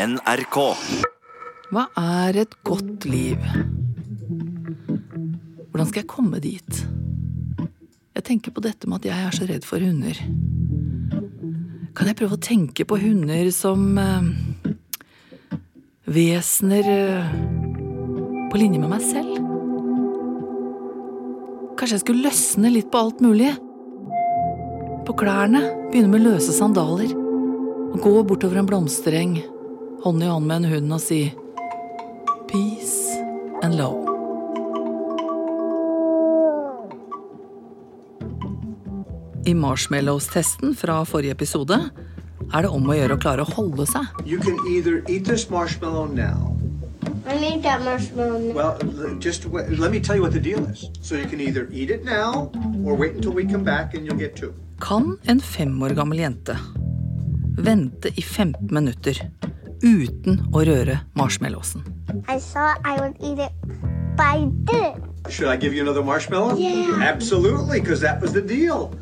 NRK. 0.00 0.56
Hva 1.74 1.82
er 2.00 2.38
et 2.40 2.54
godt 2.64 3.04
liv? 3.04 3.36
Hvordan 5.68 5.90
skal 5.90 6.00
jeg 6.00 6.08
komme 6.08 6.40
dit? 6.40 6.78
Jeg 8.16 8.24
tenker 8.24 8.54
på 8.56 8.62
dette 8.64 8.88
med 8.88 9.02
at 9.02 9.10
jeg 9.10 9.26
er 9.26 9.36
så 9.36 9.48
redd 9.50 9.66
for 9.68 9.84
hunder. 9.84 10.16
Kan 11.92 12.08
jeg 12.08 12.16
prøve 12.16 12.38
å 12.38 12.40
tenke 12.40 12.88
på 12.88 12.96
hunder 13.02 13.52
som 13.52 14.00
eh, 14.00 14.32
vesener 16.08 16.90
eh, 16.94 17.36
på 18.48 18.62
linje 18.62 18.80
med 18.80 18.94
meg 18.94 19.04
selv? 19.04 19.36
Kanskje 21.76 21.98
jeg 21.98 22.06
skulle 22.06 22.24
løsne 22.30 22.72
litt 22.72 22.88
på 22.88 23.04
alt 23.04 23.20
mulig? 23.20 23.52
På 25.04 25.12
klærne, 25.12 25.66
begynne 25.92 26.16
med 26.16 26.24
løse 26.24 26.56
sandaler. 26.56 27.12
Og 27.90 28.00
gå 28.00 28.18
bortover 28.24 28.62
en 28.62 28.68
blomstereng, 28.68 29.40
hånd 30.04 30.22
i 30.22 30.26
hånd 30.26 30.46
med 30.46 30.56
en 30.56 30.70
hund 30.72 30.92
og 30.96 31.00
si 31.02 31.20
peace 32.50 33.18
and 33.62 33.76
love. 33.76 34.06
I 39.46 39.54
marshmallows-testen 39.54 40.74
fra 40.76 41.02
forrige 41.08 41.34
episode 41.36 41.76
er 42.50 42.64
det 42.64 42.70
om 42.70 42.88
å 42.88 42.96
gjøre 42.96 43.16
å 43.16 43.20
klare 43.20 43.44
å 43.44 43.52
holde 43.54 43.86
seg. 43.88 44.08
You 44.24 44.40
can 44.40 44.58
either 44.68 45.04
eat 45.08 45.24
this 45.24 45.48
marshmallow 45.50 46.06
now. 46.06 46.56
I 47.26 47.38
need 47.38 47.62
that 47.62 47.82
marshmallow. 47.84 48.52
Well, 48.52 48.78
just 49.20 49.46
wait, 49.46 49.70
let 49.78 49.92
me 49.92 50.00
tell 50.00 50.16
you 50.16 50.22
what 50.22 50.32
the 50.32 50.40
deal 50.40 50.64
is. 50.66 50.88
So 51.02 51.16
you 51.16 51.26
can 51.26 51.40
either 51.40 51.68
eat 51.70 51.90
it 51.90 52.04
now 52.04 52.50
or 52.84 52.96
wait 52.96 53.14
until 53.14 53.32
we 53.32 53.44
come 53.44 53.64
back 53.64 53.94
and 53.94 54.06
you'll 54.06 54.18
get 54.18 54.36
two. 54.36 54.52
Kan 54.80 55.18
en 55.28 55.40
fem 55.40 55.82
år 55.82 55.94
gammel 55.94 56.24
jente 56.24 56.56
vente 57.60 58.08
i 58.14 58.22
15 58.22 58.68
minutter 58.70 59.30
uten 59.82 60.40
å 60.52 60.64
røre 60.66 61.00
marshmallowsen? 61.18 61.84
I 62.28 62.38
thought 62.38 62.80
I 62.84 63.00
would 63.00 63.16
eat 63.20 63.38
it, 63.38 63.52
but 64.16 64.26
I 64.26 64.48
didn't. 64.64 65.10
Should 65.28 65.48
I 65.48 65.56
give 65.56 65.74
you 65.74 65.82
another 65.82 66.02
marshmallow? 66.02 66.56
Yeah. 66.56 66.98
Absolutely, 67.02 67.80
because 67.80 68.00
that 68.00 68.20
was 68.20 68.32
the 68.32 68.42
deal. 68.42 68.94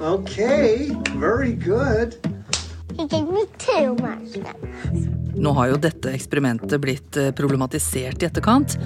Okay, 0.00 0.90
very 1.16 1.52
good. 1.52 2.16
He 2.96 3.06
gave 3.06 3.28
me 3.28 3.44
two 3.58 3.94
marshmallows. 4.00 5.16
Nå 5.36 5.52
har 5.52 5.68
jo 5.68 5.76
dette 5.76 6.14
eksperimentet 6.16 6.80
blitt 6.80 7.16
eh, 7.20 7.28
problematisert 7.36 8.22
i 8.22 8.28
etterkant, 8.30 8.78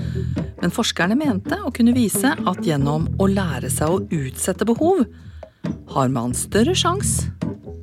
men 0.59 0.75
forskerne 0.75 1.15
mente 1.15 1.61
å 1.63 1.71
kunne 1.75 1.95
vise 1.95 2.33
at 2.35 2.65
gjennom 2.67 3.07
å 3.23 3.29
lære 3.31 3.71
seg 3.71 3.93
å 3.93 4.01
utsette 4.03 4.67
behov, 4.67 5.05
har 5.95 6.11
man 6.11 6.35
større 6.35 6.75
sjanse 6.75 7.31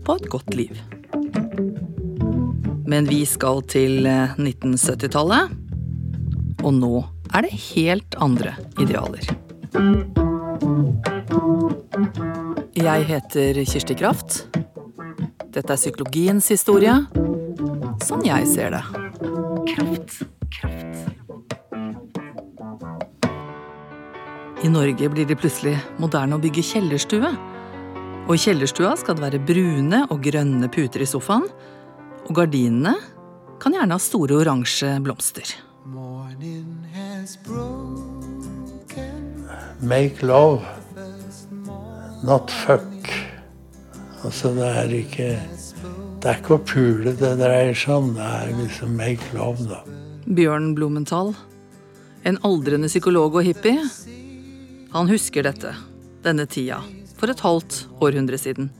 på 0.03 0.17
et 0.19 0.27
godt 0.31 0.51
liv. 0.57 0.75
Men 2.87 3.07
vi 3.09 3.25
skal 3.27 3.61
til 3.67 4.07
eh, 4.07 4.35
1970-tallet, 4.39 5.51
og 6.63 6.73
nå 6.73 7.03
er 7.35 7.45
det 7.45 7.53
helt 7.75 8.15
andre 8.23 8.55
idealer. 8.79 9.27
Jeg 12.77 13.07
heter 13.11 13.61
Kirsti 13.67 13.97
Kraft. 13.99 14.45
Dette 15.51 15.73
er 15.73 15.79
psykologiens 15.79 16.47
historie 16.53 16.95
sånn 18.07 18.23
jeg 18.25 18.47
ser 18.49 18.71
det. 18.75 18.83
Kraft, 19.73 20.21
kraft. 20.53 20.87
I 24.65 24.69
Norge 24.73 25.09
blir 25.13 25.27
det 25.29 25.37
plutselig 25.37 25.75
moderne 26.01 26.37
å 26.37 26.41
bygge 26.41 26.63
kjellerstue. 26.65 27.29
Og 28.27 28.33
i 28.35 28.41
kjellerstua 28.41 28.95
skal 28.99 29.15
det 29.17 29.23
være 29.23 29.43
brune 29.47 30.01
og 30.11 30.23
grønne 30.25 30.69
puter 30.73 31.03
i 31.03 31.07
sofaen. 31.09 31.45
Og 32.27 32.35
gardinene 32.35 32.93
kan 33.61 33.75
gjerne 33.75 33.95
ha 33.95 34.01
store 34.03 34.35
oransje 34.41 34.89
blomster. 35.03 35.53
Make 39.79 40.25
love, 40.25 40.65
not 42.27 42.51
fuck. 42.51 43.11
Altså, 44.25 44.51
det 44.57 44.67
er 44.81 44.93
ikke 44.97 45.27
Det 46.17 46.31
er 46.31 46.39
ikke 46.41 46.55
å 46.57 46.63
pule 46.65 47.13
det 47.15 47.35
dreier 47.39 47.75
seg 47.77 47.93
om, 47.93 48.07
det 48.17 48.25
er 48.25 48.55
liksom 48.57 48.95
make 48.97 49.27
love, 49.37 49.63
da. 49.69 49.83
Bjørn 50.25 50.73
Blumenthal, 50.75 51.29
en 52.27 52.39
aldrende 52.43 52.89
psykolog 52.89 53.37
og 53.37 53.45
hippie, 53.45 53.85
han 54.91 55.11
husker 55.11 55.45
dette, 55.45 55.75
denne 56.25 56.47
tida, 56.49 56.81
for 57.21 57.31
et 57.31 57.43
halvt 57.45 57.83
århundre 58.01 58.41
siden. 58.41 58.71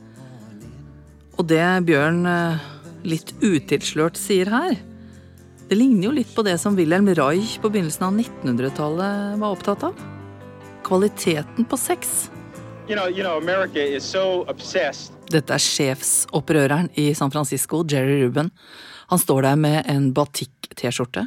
Og 1.38 1.46
det 1.48 1.62
Bjørn 1.86 2.26
eh, 2.26 2.66
litt 3.06 3.34
utilslørt 3.42 4.18
sier 4.18 4.50
her, 4.50 4.78
det 5.68 5.76
ligner 5.76 6.08
jo 6.08 6.14
litt 6.16 6.30
på 6.32 6.42
det 6.46 6.56
som 6.62 6.76
Wilhelm 6.78 7.10
Reich 7.12 7.58
på 7.60 7.68
begynnelsen 7.68 8.06
av 8.06 8.14
1900-tallet 8.16 9.36
var 9.36 9.52
opptatt 9.52 9.82
av. 9.90 9.98
Kvaliteten 10.86 11.68
på 11.68 11.76
sex. 11.76 12.30
You 12.88 12.96
know, 12.96 13.10
you 13.12 13.20
know, 13.20 13.36
so 14.00 14.46
Dette 15.28 15.52
er 15.52 15.60
sjefsopprøreren 15.60 16.88
i 16.96 17.10
San 17.12 17.30
Francisco, 17.30 17.82
Jerry 17.84 18.22
Ruben. 18.22 18.48
Han 19.12 19.20
står 19.20 19.42
der 19.44 19.60
med 19.60 19.82
en 19.92 20.14
batikk-T-skjorte 20.16 21.26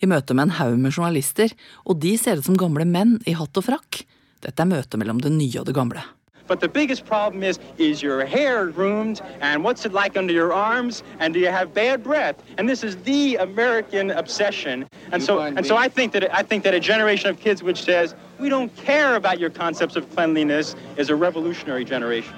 i 0.00 0.08
møte 0.08 0.36
med 0.36 0.50
en 0.50 0.56
haug 0.60 0.76
med 0.76 0.92
journalister, 0.92 1.48
og 1.88 2.00
de 2.04 2.18
ser 2.20 2.36
ut 2.36 2.44
som 2.44 2.60
gamle 2.60 2.84
menn 2.84 3.16
i 3.24 3.32
hatt 3.36 3.56
og 3.56 3.64
frakk. 3.64 4.04
Dette 4.44 4.60
er 4.60 4.68
møtet 4.68 5.00
mellom 5.00 5.24
det 5.24 5.32
nye 5.32 5.60
og 5.60 5.68
det 5.68 5.76
gamle. 5.76 6.04
But 6.50 6.58
the 6.58 6.68
biggest 6.80 7.06
problem 7.06 7.44
is, 7.44 7.60
is 7.78 8.02
your 8.02 8.26
hair 8.26 8.66
groomed, 8.66 9.22
and 9.40 9.62
what's 9.62 9.86
it 9.86 9.92
like 9.92 10.16
under 10.16 10.32
your 10.32 10.52
arms, 10.52 11.04
and 11.20 11.32
do 11.32 11.38
you 11.38 11.46
have 11.46 11.72
bad 11.72 12.02
breath? 12.02 12.36
And 12.58 12.68
this 12.68 12.82
is 12.82 12.96
the 13.10 13.36
American 13.36 14.10
obsession. 14.10 14.76
And 15.12 15.22
so, 15.22 15.38
and 15.38 15.64
so 15.64 15.76
I 15.76 15.88
think 15.88 16.10
that 16.14 16.24
I 16.40 16.42
think 16.42 16.64
that 16.64 16.74
a 16.74 16.80
generation 16.80 17.30
of 17.30 17.38
kids 17.38 17.62
which 17.62 17.80
says 17.84 18.16
we 18.42 18.48
don't 18.48 18.74
care 18.74 19.14
about 19.14 19.38
your 19.38 19.50
concepts 19.62 19.94
of 19.94 20.10
cleanliness 20.10 20.74
is 20.96 21.08
a 21.08 21.14
revolutionary 21.14 21.84
generation. 21.84 22.34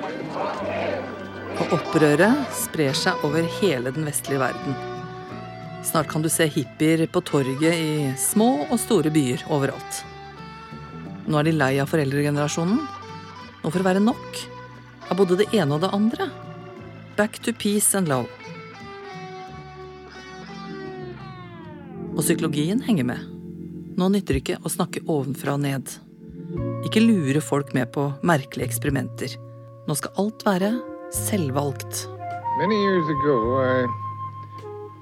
Og 1.61 1.73
opprøret 1.81 2.37
sprer 2.53 2.93
seg 2.93 3.25
over 3.25 3.49
hele 3.61 3.97
den 3.97 4.05
vestlige 4.05 4.45
verden. 4.45 4.77
Snart 5.89 6.13
kan 6.13 6.21
du 6.21 6.29
se 6.29 6.53
hippier 6.53 7.07
på 7.09 7.25
torget 7.25 7.73
i 7.73 8.13
små 8.21 8.67
og 8.69 8.77
store 8.81 9.11
byer 9.11 9.49
overalt. 9.49 10.05
Nå 11.25 11.39
er 11.39 11.49
de 11.49 11.57
lei 11.57 11.79
av 11.81 11.89
foreldregenerasjonen. 11.89 13.01
Nå 13.63 13.71
får 13.71 13.79
det 13.79 13.87
være 13.87 14.03
nok 14.03 14.39
av 15.11 15.19
både 15.19 15.39
det 15.43 15.51
ene 15.55 15.77
og 15.77 15.85
det 15.85 15.93
andre. 15.95 16.29
Back 17.17 17.39
to 17.45 17.53
peace 17.55 17.95
and 17.95 18.11
love. 18.11 18.27
Og 22.13 22.21
psykologien 22.25 22.83
henger 22.85 23.07
med. 23.09 23.29
Nå 23.97 24.09
nytter 24.11 24.35
det 24.35 24.43
ikke 24.43 24.59
å 24.65 24.73
snakke 24.73 25.05
ovenfra 25.07 25.55
og 25.55 25.63
ned. 25.63 25.95
Ikke 26.87 27.05
lure 27.05 27.41
folk 27.45 27.71
med 27.77 27.93
på 27.95 28.09
merkelige 28.27 28.67
eksperimenter. 28.73 29.37
Nå 29.87 29.97
skal 29.99 30.19
alt 30.21 30.43
være 30.49 30.73
selvvalgt. 31.15 32.07
Many 32.59 32.77
years 32.83 33.09
ago, 33.15 33.37
I 33.63 33.87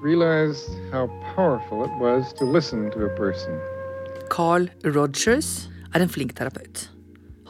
realized 0.05 0.69
how 0.91 1.07
powerful 1.35 1.83
it 1.83 1.91
was 1.99 2.31
to 2.37 2.45
listen 2.45 2.91
to 2.91 3.05
a 3.05 3.11
person. 3.17 3.57
Carl 4.29 4.69
Rogers 4.85 5.67
er 5.95 6.05
en 6.05 6.09
flink 6.09 6.37
terapeut. 6.37 6.90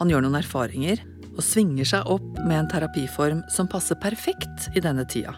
Han 0.02 0.10
gjør 0.10 0.24
noen 0.26 0.40
erfaringer 0.40 0.98
og 1.36 1.44
svinger 1.46 1.86
seg 1.86 2.08
opp 2.10 2.40
med 2.42 2.56
en 2.58 2.70
terapiform 2.72 3.44
som 3.54 3.68
passer 3.70 4.00
perfekt 4.02 4.72
i 4.74 4.82
denne 4.82 5.06
tida. 5.06 5.36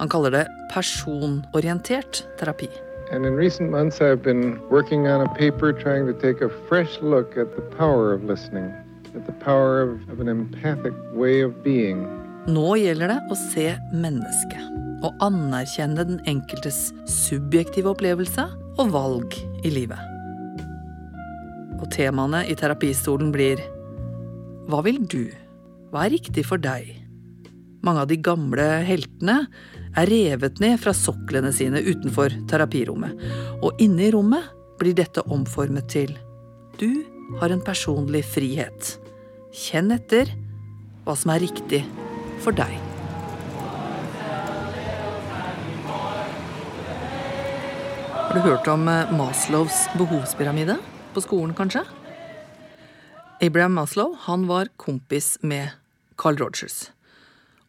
Han 0.00 0.10
kaller 0.10 0.34
det 0.34 0.46
personorientert 0.72 2.24
terapi. 2.40 2.66
And 3.12 3.24
in 3.26 3.36
recent 3.36 3.70
months, 3.70 4.00
I've 4.00 4.22
been 4.22 4.58
working 4.70 5.06
on 5.06 5.20
a 5.20 5.28
paper 5.38 5.72
trying 5.72 6.06
to 6.06 6.14
take 6.18 6.42
a 6.42 6.48
fresh 6.66 6.98
look 7.00 7.36
at 7.36 7.54
the 7.54 7.62
power 7.76 8.12
of 8.12 8.24
listening, 8.24 8.72
at 9.14 9.26
the 9.26 9.36
power 9.44 9.82
of, 9.82 10.00
of 10.10 10.18
an 10.18 10.28
empathic 10.28 10.94
way 11.14 11.44
of 11.44 11.62
being. 11.62 12.02
Nå 12.50 12.74
gjelder 12.82 13.12
det 13.12 13.20
å 13.30 13.36
se 13.38 13.68
mennesket 13.94 15.04
og 15.06 15.22
anerkjenne 15.22 16.02
den 16.08 16.18
enkeltes 16.26 16.88
subjektive 17.06 17.92
opplevelse 17.92 18.48
og 18.82 18.90
valg 18.90 19.38
i 19.62 19.70
livet. 19.70 20.00
Og 21.78 21.86
temaene 21.94 22.42
i 22.50 22.58
terapistolen 22.58 23.30
blir 23.34 23.62
Hva 24.72 24.78
vil 24.86 25.02
du? 25.04 25.26
Hva 25.92 26.06
er 26.06 26.14
riktig 26.14 26.46
for 26.48 26.56
deg? 26.56 26.86
Mange 27.84 28.06
av 28.06 28.08
de 28.08 28.16
gamle 28.24 28.64
heltene 28.88 29.34
er 30.00 30.08
revet 30.08 30.62
ned 30.64 30.78
fra 30.80 30.94
soklene 30.96 31.50
sine 31.52 31.82
utenfor 31.84 32.32
terapirommet, 32.48 33.20
og 33.60 33.82
inne 33.84 34.06
i 34.06 34.14
rommet 34.14 34.48
blir 34.80 34.96
dette 34.96 35.20
omformet 35.28 35.92
til 35.92 36.16
Du 36.80 37.04
har 37.42 37.52
en 37.52 37.60
personlig 37.60 38.24
frihet. 38.24 38.96
Kjenn 39.52 39.92
etter 39.92 40.32
hva 41.04 41.20
som 41.20 41.36
er 41.36 41.44
riktig 41.44 41.84
for 42.40 42.56
deg. 42.56 42.72
Har 48.24 48.38
du 48.40 48.46
hørt 48.48 48.72
om 48.72 48.88
eh, 48.88 49.18
Maslows 49.20 49.84
behovspyramide? 50.00 50.80
På 51.12 51.20
skolen, 51.20 51.52
kanskje? 51.52 51.84
Abraham 53.42 53.74
Maslow 53.74 54.14
han 54.20 54.46
var 54.46 54.68
kompis 54.76 55.38
med 55.40 55.68
Carl 56.16 56.36
Rogers. 56.36 56.92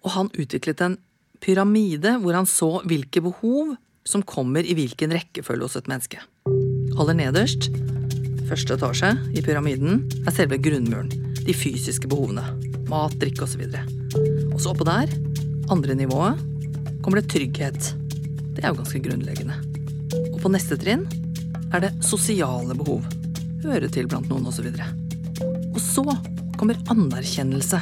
Og 0.05 0.11
han 0.13 0.29
utviklet 0.37 0.83
en 0.85 0.99
pyramide 1.41 2.11
hvor 2.21 2.37
han 2.37 2.45
så 2.45 2.75
hvilke 2.85 3.23
behov 3.25 3.73
som 4.05 4.21
kommer 4.21 4.61
i 4.61 4.75
hvilken 4.77 5.15
rekkefølge 5.15 5.65
hos 5.65 5.79
et 5.79 5.89
menneske. 5.89 6.21
Aller 6.93 7.17
nederst, 7.17 7.71
første 8.51 8.77
etasje 8.77 9.15
i 9.33 9.41
pyramiden, 9.41 10.03
er 10.27 10.35
selve 10.35 10.61
grunnmuren. 10.61 11.09
De 11.41 11.55
fysiske 11.57 12.11
behovene. 12.11 12.45
Mat, 12.91 13.17
drikke 13.17 13.47
osv. 13.47 13.65
Og 14.53 14.59
så 14.61 14.75
oppå 14.75 14.85
der, 14.85 15.09
andre 15.73 15.97
nivået, 15.97 16.37
kommer 17.01 17.17
det 17.17 17.31
trygghet. 17.33 17.95
Det 18.53 18.61
er 18.61 18.69
jo 18.69 18.83
ganske 18.83 19.01
grunnleggende. 19.07 19.57
Og 20.35 20.37
på 20.43 20.53
neste 20.53 20.77
trinn 20.77 21.07
er 21.73 21.87
det 21.87 21.95
sosiale 22.05 22.77
behov. 22.77 23.01
Høre 23.65 23.89
til 23.89 24.11
blant 24.11 24.29
noen 24.29 24.51
osv. 24.51 24.69
Så 25.93 26.17
kommer 26.57 26.75
anerkjennelse. 26.89 27.81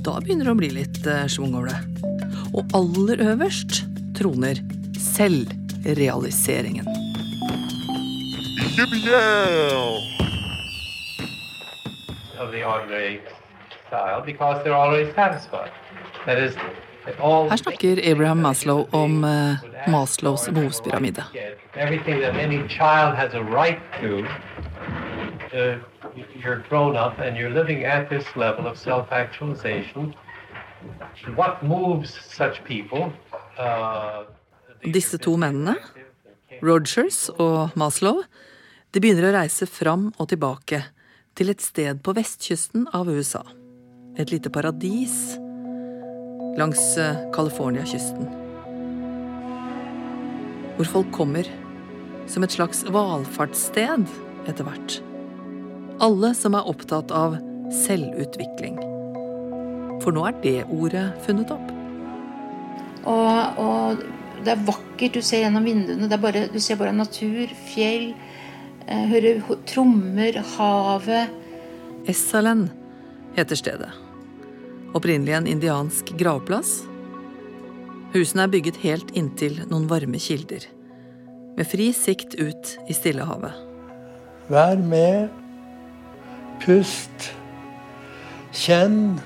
Da 0.00 0.20
begynner 0.20 0.44
det 0.48 0.52
å 0.54 0.56
bli 0.56 0.70
litt 0.72 1.06
eh, 1.06 1.26
schwung 1.28 1.52
over 1.58 1.68
det. 1.68 1.80
Og 2.56 2.64
aller 2.78 3.20
øverst 3.20 3.82
troner 4.16 4.56
selvrealiseringen. 4.96 6.88
Her 17.52 17.56
snakker 17.60 18.00
Abraham 18.12 18.40
Maslow 18.48 18.88
om 18.96 19.24
eh, 19.28 19.56
Maslows 19.92 20.48
behovspyramide. 20.48 21.24
You're 26.42 26.62
grown 26.68 26.96
up 26.96 27.18
and 27.18 27.36
you're 27.36 27.50
living 27.50 27.84
at 27.84 28.08
this 28.10 28.24
level 28.36 28.66
of 28.66 28.78
self-actualization. 28.78 30.14
What 31.36 31.62
moves 31.62 32.12
such 32.12 32.64
people? 32.64 33.12
Uh, 33.58 34.24
Disse 34.82 35.18
to 35.18 35.36
mennene, 35.38 35.76
Rogers 36.60 37.30
og 37.38 37.76
Maslow, 37.78 38.24
de 38.92 39.00
begynner 39.00 39.30
å 39.30 39.36
reise 39.36 39.68
fram 39.70 40.10
og 40.18 40.28
tilbake 40.32 40.82
til 41.38 41.52
et 41.52 41.62
sted 41.62 42.02
på 42.02 42.14
vestkysten 42.16 42.88
av 42.92 43.08
USA. 43.08 43.44
Et 44.18 44.28
lite 44.34 44.50
paradis 44.52 45.38
langs 46.58 46.82
eh, 47.00 47.22
California-kysten. 47.32 48.26
Hvor 50.76 50.90
folk 50.98 51.14
kommer 51.14 51.48
som 52.28 52.44
et 52.44 52.52
slags 52.52 52.82
valfartssted 52.92 54.04
etter 54.50 54.66
hvert. 54.66 55.00
Alle 56.02 56.32
som 56.34 56.56
er 56.58 56.66
opptatt 56.66 57.12
av 57.14 57.36
selvutvikling. 57.84 58.80
For 60.02 60.14
nå 60.14 60.24
er 60.26 60.38
det 60.42 60.56
ordet 60.74 61.04
funnet 61.22 61.52
opp. 61.54 61.68
Og, 63.06 63.60
og 63.62 64.02
det 64.42 64.54
er 64.56 64.64
vakkert. 64.66 65.14
Du 65.14 65.22
ser 65.22 65.44
gjennom 65.44 65.66
vinduene. 65.66 66.08
Det 66.10 66.16
er 66.18 66.22
bare, 66.22 66.44
du 66.50 66.58
ser 66.62 66.78
bare 66.80 66.94
natur, 66.94 67.50
fjell. 67.70 68.12
eh, 68.86 69.04
Hører 69.12 69.42
trommer, 69.70 70.40
havet. 70.56 71.30
Essalen 72.10 72.66
heter 73.36 73.58
stedet. 73.58 73.92
Opprinnelig 74.98 75.38
en 75.38 75.46
indiansk 75.48 76.10
gravplass. 76.18 76.80
Husene 78.12 78.44
er 78.44 78.52
bygget 78.52 78.82
helt 78.82 79.14
inntil 79.16 79.62
noen 79.70 79.86
varme 79.88 80.18
kilder, 80.20 80.66
med 81.56 81.64
fri 81.70 81.86
sikt 81.96 82.34
ut 82.36 82.74
i 82.90 82.96
Stillehavet. 82.96 83.54
Vær 84.52 84.82
med. 84.82 85.30
Pust. 86.64 87.32
Kjenn. 88.52 89.20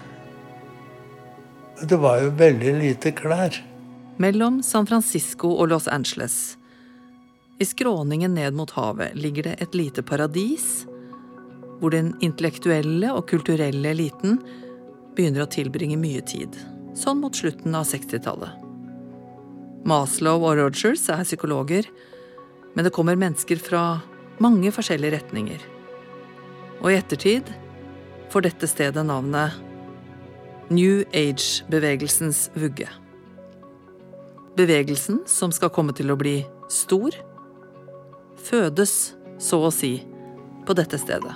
Det 1.82 1.96
var 2.00 2.22
jo 2.22 2.30
veldig 2.32 2.72
lite 2.78 3.12
klær. 3.12 3.58
Mellom 4.16 4.62
San 4.64 4.86
Francisco 4.88 5.50
og 5.52 5.68
Los 5.68 5.88
Angeles, 5.92 6.56
i 7.60 7.68
skråningen 7.68 8.32
ned 8.34 8.56
mot 8.56 8.72
havet, 8.72 9.12
ligger 9.12 9.50
det 9.50 9.54
et 9.60 9.76
lite 9.76 10.00
paradis, 10.02 10.86
hvor 11.80 11.92
den 11.92 12.14
intellektuelle 12.24 13.12
og 13.12 13.28
kulturelle 13.28 13.92
eliten 13.92 14.40
begynner 15.12 15.44
å 15.44 15.50
tilbringe 15.52 16.00
mye 16.00 16.24
tid, 16.24 16.56
sånn 16.96 17.20
mot 17.20 17.36
slutten 17.36 17.76
av 17.76 17.84
60-tallet. 17.92 18.64
Maslow 19.84 20.40
og 20.40 20.56
Rogers 20.56 21.04
er 21.12 21.24
psykologer, 21.28 21.84
men 22.72 22.88
det 22.88 22.96
kommer 22.96 23.20
mennesker 23.20 23.60
fra 23.60 23.86
mange 24.40 24.72
forskjellige 24.72 25.18
retninger. 25.20 25.75
Og 26.82 26.90
i 26.93 26.99
ettertid 26.99 27.49
får 28.32 28.46
dette 28.49 28.69
stedet 28.70 29.05
navnet 29.06 29.56
New 30.70 31.05
Age-bevegelsens 31.14 32.49
vugge. 32.58 32.88
Bevegelsen, 34.56 35.20
som 35.28 35.52
skal 35.55 35.70
komme 35.70 35.94
til 35.96 36.11
å 36.11 36.19
bli 36.19 36.40
stor, 36.73 37.14
fødes, 38.49 39.14
så 39.38 39.61
å 39.69 39.70
si, 39.75 40.00
på 40.67 40.75
dette 40.75 40.99
stedet. 40.99 41.34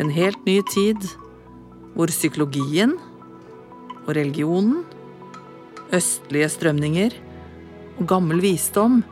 En 0.00 0.10
helt 0.10 0.40
ny 0.48 0.58
tid 0.72 1.04
hvor 1.94 2.10
psykologien 2.10 2.96
og 4.06 4.14
religionen, 4.16 4.82
østlige 5.94 6.48
strømninger 6.56 7.16
og 7.98 8.06
gammel 8.10 8.40
visdom 8.42 9.02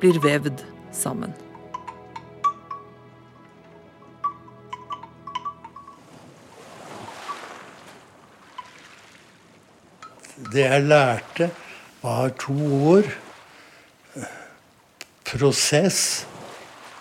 blir 0.00 0.18
vevd 0.24 0.64
sammen. 0.94 1.45
Det 10.36 10.60
jeg 10.60 10.82
lærte, 10.84 11.50
var 12.02 12.28
to 12.36 12.54
ord. 12.92 13.08
Prosess 15.24 16.26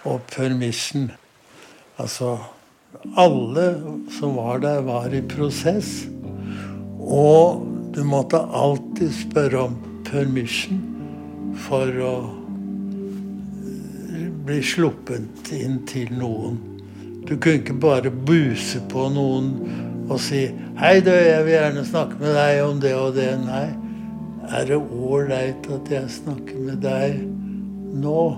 og 0.04 0.22
permission. 0.32 1.12
Altså 2.00 2.38
Alle 3.18 3.66
som 4.20 4.38
var 4.40 4.58
der, 4.64 4.82
var 4.82 5.12
i 5.14 5.22
prosess. 5.22 6.08
Og 7.00 7.66
du 7.96 8.04
måtte 8.08 8.40
alltid 8.40 9.12
spørre 9.20 9.68
om 9.68 9.76
permission 10.08 10.80
for 11.68 11.92
å 12.02 12.16
bli 14.46 14.62
sluppet 14.64 15.52
inn 15.56 15.82
til 15.90 16.12
noen. 16.16 16.58
Du 17.26 17.36
kunne 17.36 17.60
ikke 17.60 17.78
bare 17.82 18.12
buse 18.14 18.80
på 18.92 19.08
noen 19.12 19.54
og 20.10 20.20
si 20.22 20.48
'Hei, 20.78 21.00
du, 21.02 21.10
jeg 21.10 21.46
vil 21.46 21.54
gjerne 21.56 21.86
snakke 21.86 22.20
med 22.20 22.36
deg 22.36 22.62
om 22.66 22.80
det 22.82 22.94
og 22.96 23.16
det'. 23.16 23.46
Nei. 23.46 23.68
Er 24.46 24.66
det 24.70 24.78
ålreit 24.78 25.66
at 25.74 25.90
jeg 25.90 26.10
snakker 26.10 26.60
med 26.62 26.84
deg 26.84 27.24
nå? 27.98 28.38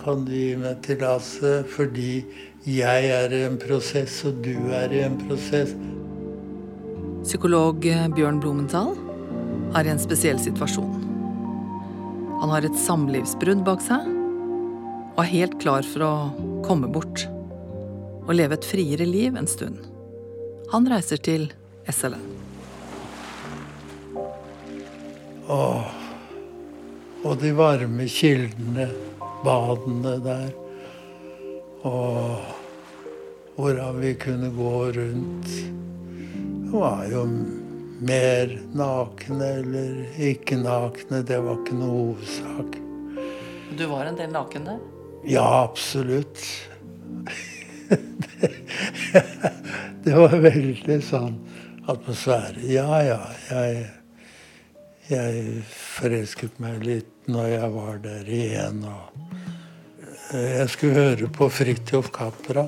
Kan 0.00 0.24
du 0.26 0.32
gi 0.34 0.56
meg 0.58 0.82
tillatelse 0.82 1.62
fordi 1.70 2.24
jeg 2.66 3.10
er 3.14 3.30
i 3.30 3.44
en 3.46 3.58
prosess, 3.60 4.24
og 4.24 4.42
du 4.42 4.56
er 4.74 4.90
i 4.90 5.04
en 5.06 5.14
prosess? 5.28 5.76
Psykolog 7.22 7.78
Bjørn 8.16 8.40
Blumenthal 8.40 8.96
er 9.78 9.86
i 9.86 9.94
en 9.94 10.02
spesiell 10.02 10.40
situasjon. 10.42 10.98
Han 12.42 12.50
har 12.50 12.66
et 12.66 12.76
samlivsbrudd 12.76 13.62
bak 13.64 13.80
seg 13.80 14.10
og 15.14 15.22
er 15.22 15.30
helt 15.30 15.58
klar 15.62 15.86
for 15.86 16.04
å 16.04 16.12
komme 16.66 16.90
bort 16.90 17.28
og 18.26 18.34
leve 18.34 18.58
et 18.58 18.66
friere 18.66 19.06
liv 19.06 19.38
en 19.38 19.48
stund. 19.48 19.93
Han 20.72 20.88
reiser 20.88 21.20
til 21.20 21.48
SLN. 21.90 22.22
Åh, 25.48 25.88
og 27.24 27.34
de 27.42 27.50
varme 27.56 28.06
kildene, 28.08 28.88
badene 29.44 30.14
der. 30.24 30.52
Og 31.84 32.54
hvordan 33.56 34.00
vi 34.00 34.14
kunne 34.18 34.50
gå 34.56 34.72
rundt. 34.96 35.50
Det 36.64 36.80
var 36.80 37.04
jo 37.12 37.26
mer 38.04 38.56
nakne 38.74 39.50
eller 39.60 40.20
ikke 40.30 40.56
nakne. 40.64 41.22
Det 41.22 41.38
var 41.44 41.60
ikke 41.60 41.76
noe 41.78 41.92
hovedsak. 41.98 42.80
Du 43.78 43.84
var 43.90 44.08
en 44.08 44.18
del 44.18 44.32
naken 44.32 44.66
der? 44.72 44.80
Ja, 45.28 45.46
absolutt. 45.64 46.40
Det 50.04 50.12
var 50.12 50.34
veldig 50.36 50.96
sånn 51.00 51.36
atmosfære. 51.88 52.60
Ja, 52.68 52.98
ja, 53.00 53.20
jeg, 53.48 53.84
jeg 55.08 55.62
forelsket 55.72 56.58
meg 56.60 56.82
litt 56.84 57.28
når 57.32 57.46
jeg 57.54 57.70
var 57.72 58.00
der 58.04 58.28
igjen. 58.28 58.82
Jeg 60.34 60.66
skulle 60.74 61.06
høre 61.06 61.28
på 61.32 61.48
Fridtjof 61.48 62.10
Capra. 62.12 62.66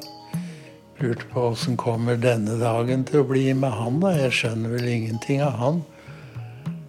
Lurte 0.97 1.29
på 1.29 1.43
åssen 1.51 1.77
kommer 1.77 2.17
denne 2.17 2.57
dagen 2.57 3.05
til 3.05 3.21
å 3.21 3.29
bli 3.29 3.51
med 3.53 3.75
han, 3.83 3.99
da. 4.01 4.15
Jeg 4.17 4.33
skjønner 4.39 4.73
vel 4.73 4.89
ingenting 4.95 5.43
av 5.45 5.59
han. 5.61 5.83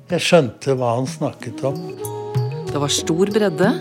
Jeg 0.07 0.23
skjønte 0.23 0.77
hva 0.79 0.93
han 0.95 1.09
snakket 1.11 1.65
om. 1.67 1.81
Det 2.69 2.79
var 2.79 2.93
stor 2.93 3.33
bredde. 3.35 3.73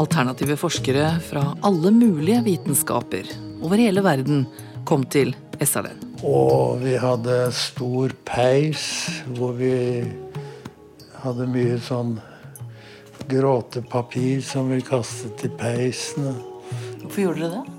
Alternative 0.00 0.56
forskere 0.56 1.10
fra 1.28 1.44
alle 1.60 1.92
mulige 1.92 2.40
vitenskaper 2.46 3.28
over 3.60 3.82
hele 3.82 4.00
verden 4.06 4.46
kom 4.88 5.04
til 5.12 5.34
SLN. 5.64 6.00
Og 6.26 6.80
vi 6.82 6.94
hadde 7.00 7.38
stor 7.56 8.14
peis 8.28 8.84
hvor 9.36 9.56
vi 9.58 9.72
hadde 11.22 11.48
mye 11.50 11.78
sånn 11.82 12.16
gråtepapir 13.28 14.40
som 14.44 14.70
vi 14.72 14.80
kastet 14.86 15.44
i 15.44 15.50
peisen. 15.58 16.30
Hvorfor 17.02 17.20
gjorde 17.26 17.42
dere 17.42 17.58
det? 17.58 17.74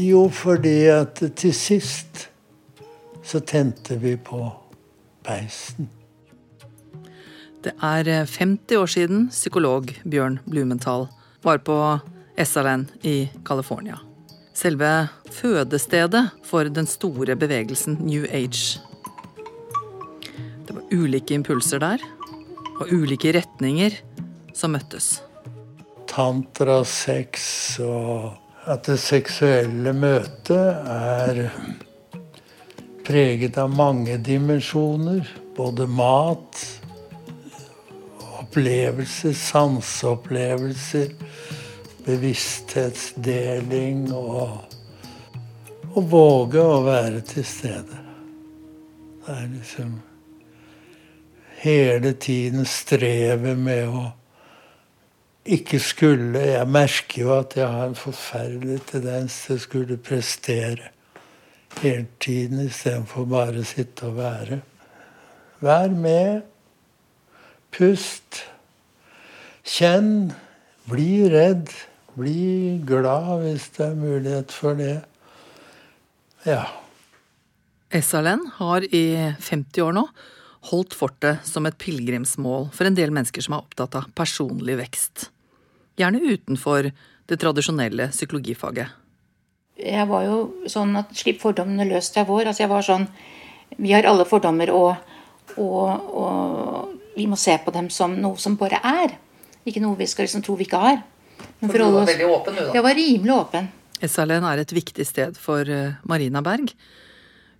Jo, 0.00 0.26
fordi 0.32 0.76
at 0.92 1.22
til 1.38 1.54
sist 1.54 2.26
så 3.24 3.40
tente 3.46 3.96
vi 4.00 4.16
på 4.16 4.42
peisen. 5.26 5.88
Det 7.60 7.74
er 7.84 8.08
50 8.24 8.76
år 8.80 8.88
siden 8.88 9.26
psykolog 9.28 9.92
Bjørn 10.08 10.40
Blumenthal 10.48 11.08
var 11.44 11.60
på 11.64 11.76
Essaland 12.40 12.88
i 13.02 13.28
California. 13.44 14.00
Selve 14.60 15.08
fødestedet 15.32 16.26
for 16.44 16.68
den 16.68 16.84
store 16.86 17.32
bevegelsen 17.36 17.94
New 18.04 18.26
Age. 18.28 18.80
Det 20.66 20.74
var 20.76 20.82
ulike 20.92 21.34
impulser 21.34 21.80
der, 21.80 22.02
og 22.76 22.92
ulike 22.92 23.32
retninger 23.32 23.96
som 24.52 24.74
møttes. 24.76 25.22
Tantra, 26.10 26.82
sex 26.84 27.78
og 27.80 28.34
at 28.68 28.84
det 28.84 28.98
seksuelle 29.00 29.94
møtet 29.96 30.90
er 30.92 31.40
preget 33.06 33.56
av 33.56 33.72
mange 33.72 34.18
dimensjoner. 34.20 35.24
Både 35.56 35.88
mat, 35.88 36.60
opplevelser, 38.42 39.32
sanseopplevelser, 39.32 41.16
bevissthetsdeling 42.10 44.08
og 44.14 44.76
å 45.90 46.02
våge 46.06 46.62
å 46.62 46.80
være 46.86 47.20
til 47.26 47.44
stede. 47.46 47.98
Det 49.20 49.36
er 49.36 49.50
liksom 49.52 49.98
hele 51.60 52.12
tiden 52.18 52.66
strevet 52.66 53.58
med 53.58 53.88
å 53.88 54.08
ikke 55.50 55.78
skulle 55.80 56.40
Jeg 56.44 56.68
merker 56.68 57.22
jo 57.22 57.30
at 57.32 57.56
jeg 57.56 57.66
har 57.66 57.88
en 57.88 57.96
forferdelig 57.96 58.82
tendens 58.90 59.38
til 59.46 59.56
å 59.56 59.62
skulle 59.62 59.96
prestere 59.96 60.90
hele 61.80 62.06
tiden 62.20 62.60
istedenfor 62.66 63.24
bare 63.30 63.62
å 63.62 63.66
sitte 63.66 64.10
og 64.10 64.18
være. 64.18 64.60
Vær 65.64 65.94
med. 65.96 66.42
Pust. 67.72 68.42
Kjenn. 69.64 70.32
Bli 70.90 71.28
redd. 71.32 71.72
Bli 72.18 72.80
glad 72.86 73.44
hvis 73.44 73.68
det 73.76 73.86
er 73.86 73.98
mulighet 73.98 74.52
for 74.54 74.78
det. 74.78 74.98
Ja. 76.46 76.64
Essalen 77.90 78.42
har 78.58 78.86
i 78.94 79.04
50 79.38 79.82
år 79.84 79.94
nå 79.96 80.06
holdt 80.70 80.94
fortet 80.94 81.46
som 81.48 81.66
et 81.66 81.78
pilegrimsmål 81.80 82.68
for 82.74 82.86
en 82.86 82.96
del 82.96 83.12
mennesker 83.14 83.44
som 83.44 83.56
er 83.56 83.62
opptatt 83.62 83.96
av 83.98 84.10
personlig 84.16 84.76
vekst. 84.80 85.28
Gjerne 85.98 86.20
utenfor 86.20 86.90
det 87.30 87.38
tradisjonelle 87.40 88.10
psykologifaget. 88.12 88.90
Jeg 89.80 90.06
var 90.10 90.26
jo 90.26 90.40
sånn 90.68 90.92
at 91.00 91.12
slipp 91.16 91.40
fordommene 91.40 91.86
løs 91.88 92.10
til 92.12 92.26
vår. 92.28 92.50
Altså 92.50 92.66
jeg 92.66 92.72
var 92.72 92.84
sånn 92.84 93.06
Vi 93.78 93.92
har 93.94 94.02
alle 94.04 94.24
fordommer, 94.26 94.70
og, 94.74 94.96
og, 95.56 96.08
og 96.10 97.14
vi 97.14 97.28
må 97.30 97.36
se 97.38 97.54
på 97.62 97.70
dem 97.70 97.86
som 97.88 98.16
noe 98.18 98.36
som 98.36 98.56
bare 98.58 98.80
er. 98.82 99.14
Ikke 99.64 99.80
noe 99.80 99.96
vi 99.96 100.08
skal 100.10 100.26
liksom 100.26 100.42
tro 100.42 100.56
vi 100.58 100.66
ikke 100.66 100.80
har. 100.82 100.98
For 101.60 101.76
du 101.76 101.84
var 101.94 102.08
veldig 102.08 102.26
åpen, 102.30 102.56
du, 102.56 102.62
da? 102.66 102.72
Jeg 102.76 102.84
var 102.86 102.98
rimelig 102.98 103.36
åpen. 103.36 103.68
SLN 104.00 104.46
er 104.48 104.62
et 104.62 104.72
viktig 104.72 105.04
sted 105.06 105.38
for 105.40 105.68
eh, 105.68 105.98
Marina 106.08 106.42
Berg. 106.44 106.72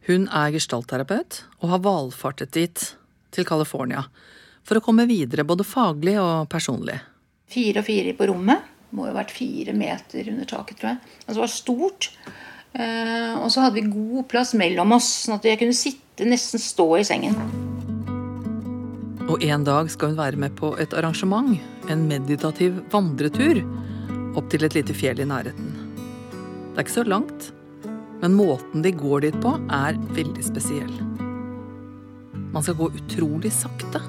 Hun 0.09 0.27
er 0.33 0.55
gestaltterapeut 0.55 1.43
og 1.61 1.73
har 1.75 1.85
valfartet 1.85 2.55
dit, 2.57 2.87
til 3.31 3.47
California, 3.47 4.01
for 4.67 4.81
å 4.81 4.83
komme 4.83 5.05
videre 5.07 5.45
både 5.47 5.63
faglig 5.63 6.17
og 6.19 6.49
personlig. 6.51 6.97
Fire 7.51 7.83
og 7.83 7.87
fire 7.87 8.15
på 8.19 8.27
rommet. 8.31 8.67
Må 8.91 9.07
jo 9.07 9.13
ha 9.13 9.21
vært 9.21 9.37
fire 9.37 9.75
meter 9.77 10.33
under 10.33 10.49
taket, 10.51 10.81
tror 10.81 10.93
jeg. 10.97 11.11
Altså 11.21 11.37
det 11.37 11.45
var 11.45 11.53
stort. 11.55 12.11
Eh, 12.75 13.35
og 13.39 13.51
så 13.55 13.67
hadde 13.67 13.79
vi 13.79 13.91
god 13.93 14.27
plass 14.31 14.55
mellom 14.59 14.99
oss, 14.99 15.13
sånn 15.27 15.39
at 15.39 15.47
jeg 15.47 15.63
kunne 15.63 15.79
sitte, 15.79 16.27
nesten 16.27 16.63
stå 16.63 16.89
i 16.99 17.07
sengen. 17.07 17.39
Og 19.31 19.45
en 19.47 19.63
dag 19.63 19.87
skal 19.93 20.11
hun 20.11 20.19
være 20.19 20.41
med 20.43 20.57
på 20.59 20.73
et 20.83 20.95
arrangement, 20.99 21.53
en 21.87 22.01
meditativ 22.11 22.81
vandretur, 22.91 23.61
opp 24.35 24.49
til 24.51 24.67
et 24.67 24.75
lite 24.75 24.95
fjell 24.97 25.23
i 25.23 25.27
nærheten. 25.29 25.69
Det 26.35 26.75
er 26.75 26.83
ikke 26.83 26.97
så 26.97 27.05
langt, 27.07 27.53
men 28.23 28.35
måten 28.35 28.83
de 28.83 28.91
går 28.91 29.29
dit 29.29 29.39
på, 29.45 29.55
er 29.71 29.99
veldig 30.17 30.43
spesiell. 30.43 30.91
Man 32.51 32.67
skal 32.67 32.81
gå 32.81 32.91
utrolig 32.99 33.53
sakte. 33.55 34.03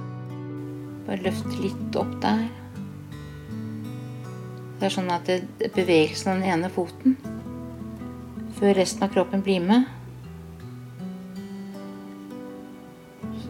Bare 1.05 1.21
løft 1.21 1.53
litt 1.61 2.01
opp 2.01 2.17
der. 2.25 2.47
Det 4.79 4.89
er 4.89 4.95
sånn 4.97 5.13
at 5.13 5.29
det 5.29 5.69
bevegelsen 5.75 6.33
av 6.33 6.41
den 6.41 6.49
ene 6.55 6.73
foten 6.73 7.19
før 8.57 8.73
resten 8.77 9.05
av 9.05 9.13
kroppen 9.13 9.45
blir 9.45 9.61
med. 9.61 9.85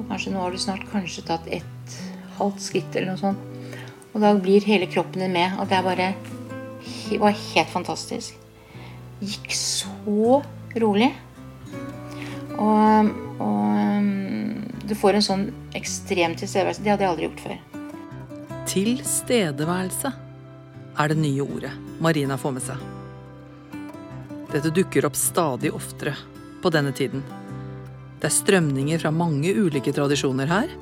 Kanskje 0.09 0.33
nå 0.33 0.41
har 0.43 0.53
du 0.53 0.59
snart 0.61 0.83
kanskje 0.91 1.23
tatt 1.27 1.47
et 1.51 1.97
halvt 2.37 2.61
skritt 2.63 2.95
eller 2.95 3.13
noe 3.13 3.21
sånt. 3.21 3.47
Og 4.11 4.19
da 4.23 4.33
blir 4.35 4.65
hele 4.67 4.89
kroppen 4.91 5.23
din 5.23 5.35
med. 5.35 5.57
Og 5.59 5.69
det 5.69 5.77
er 5.77 5.87
bare 5.87 6.13
Det 7.11 7.19
var 7.19 7.35
helt 7.35 7.69
fantastisk. 7.69 8.35
Gikk 9.19 9.51
så 9.53 10.41
rolig. 10.79 11.11
Og, 12.57 13.11
og 13.43 14.87
du 14.87 14.95
får 14.95 15.19
en 15.19 15.25
sånn 15.25 15.43
ekstrem 15.77 16.35
tilstedeværelse. 16.39 16.83
Det 16.83 16.91
hadde 16.93 17.05
jeg 17.05 17.11
aldri 17.11 17.27
gjort 17.27 17.43
før. 17.45 17.59
Tilstedeværelse 18.71 20.13
er 21.01 21.11
det 21.11 21.19
nye 21.19 21.43
ordet 21.43 21.71
Marina 22.03 22.37
får 22.39 22.55
med 22.57 22.65
seg. 22.65 22.87
Dette 24.51 24.73
dukker 24.75 25.07
opp 25.07 25.15
stadig 25.15 25.71
oftere 25.75 26.15
på 26.61 26.71
denne 26.73 26.91
tiden. 26.95 27.23
Det 28.21 28.29
er 28.29 28.35
strømninger 28.35 29.01
fra 29.01 29.09
mange 29.09 29.49
ulike 29.57 29.93
tradisjoner 29.95 30.45
her. 30.45 30.73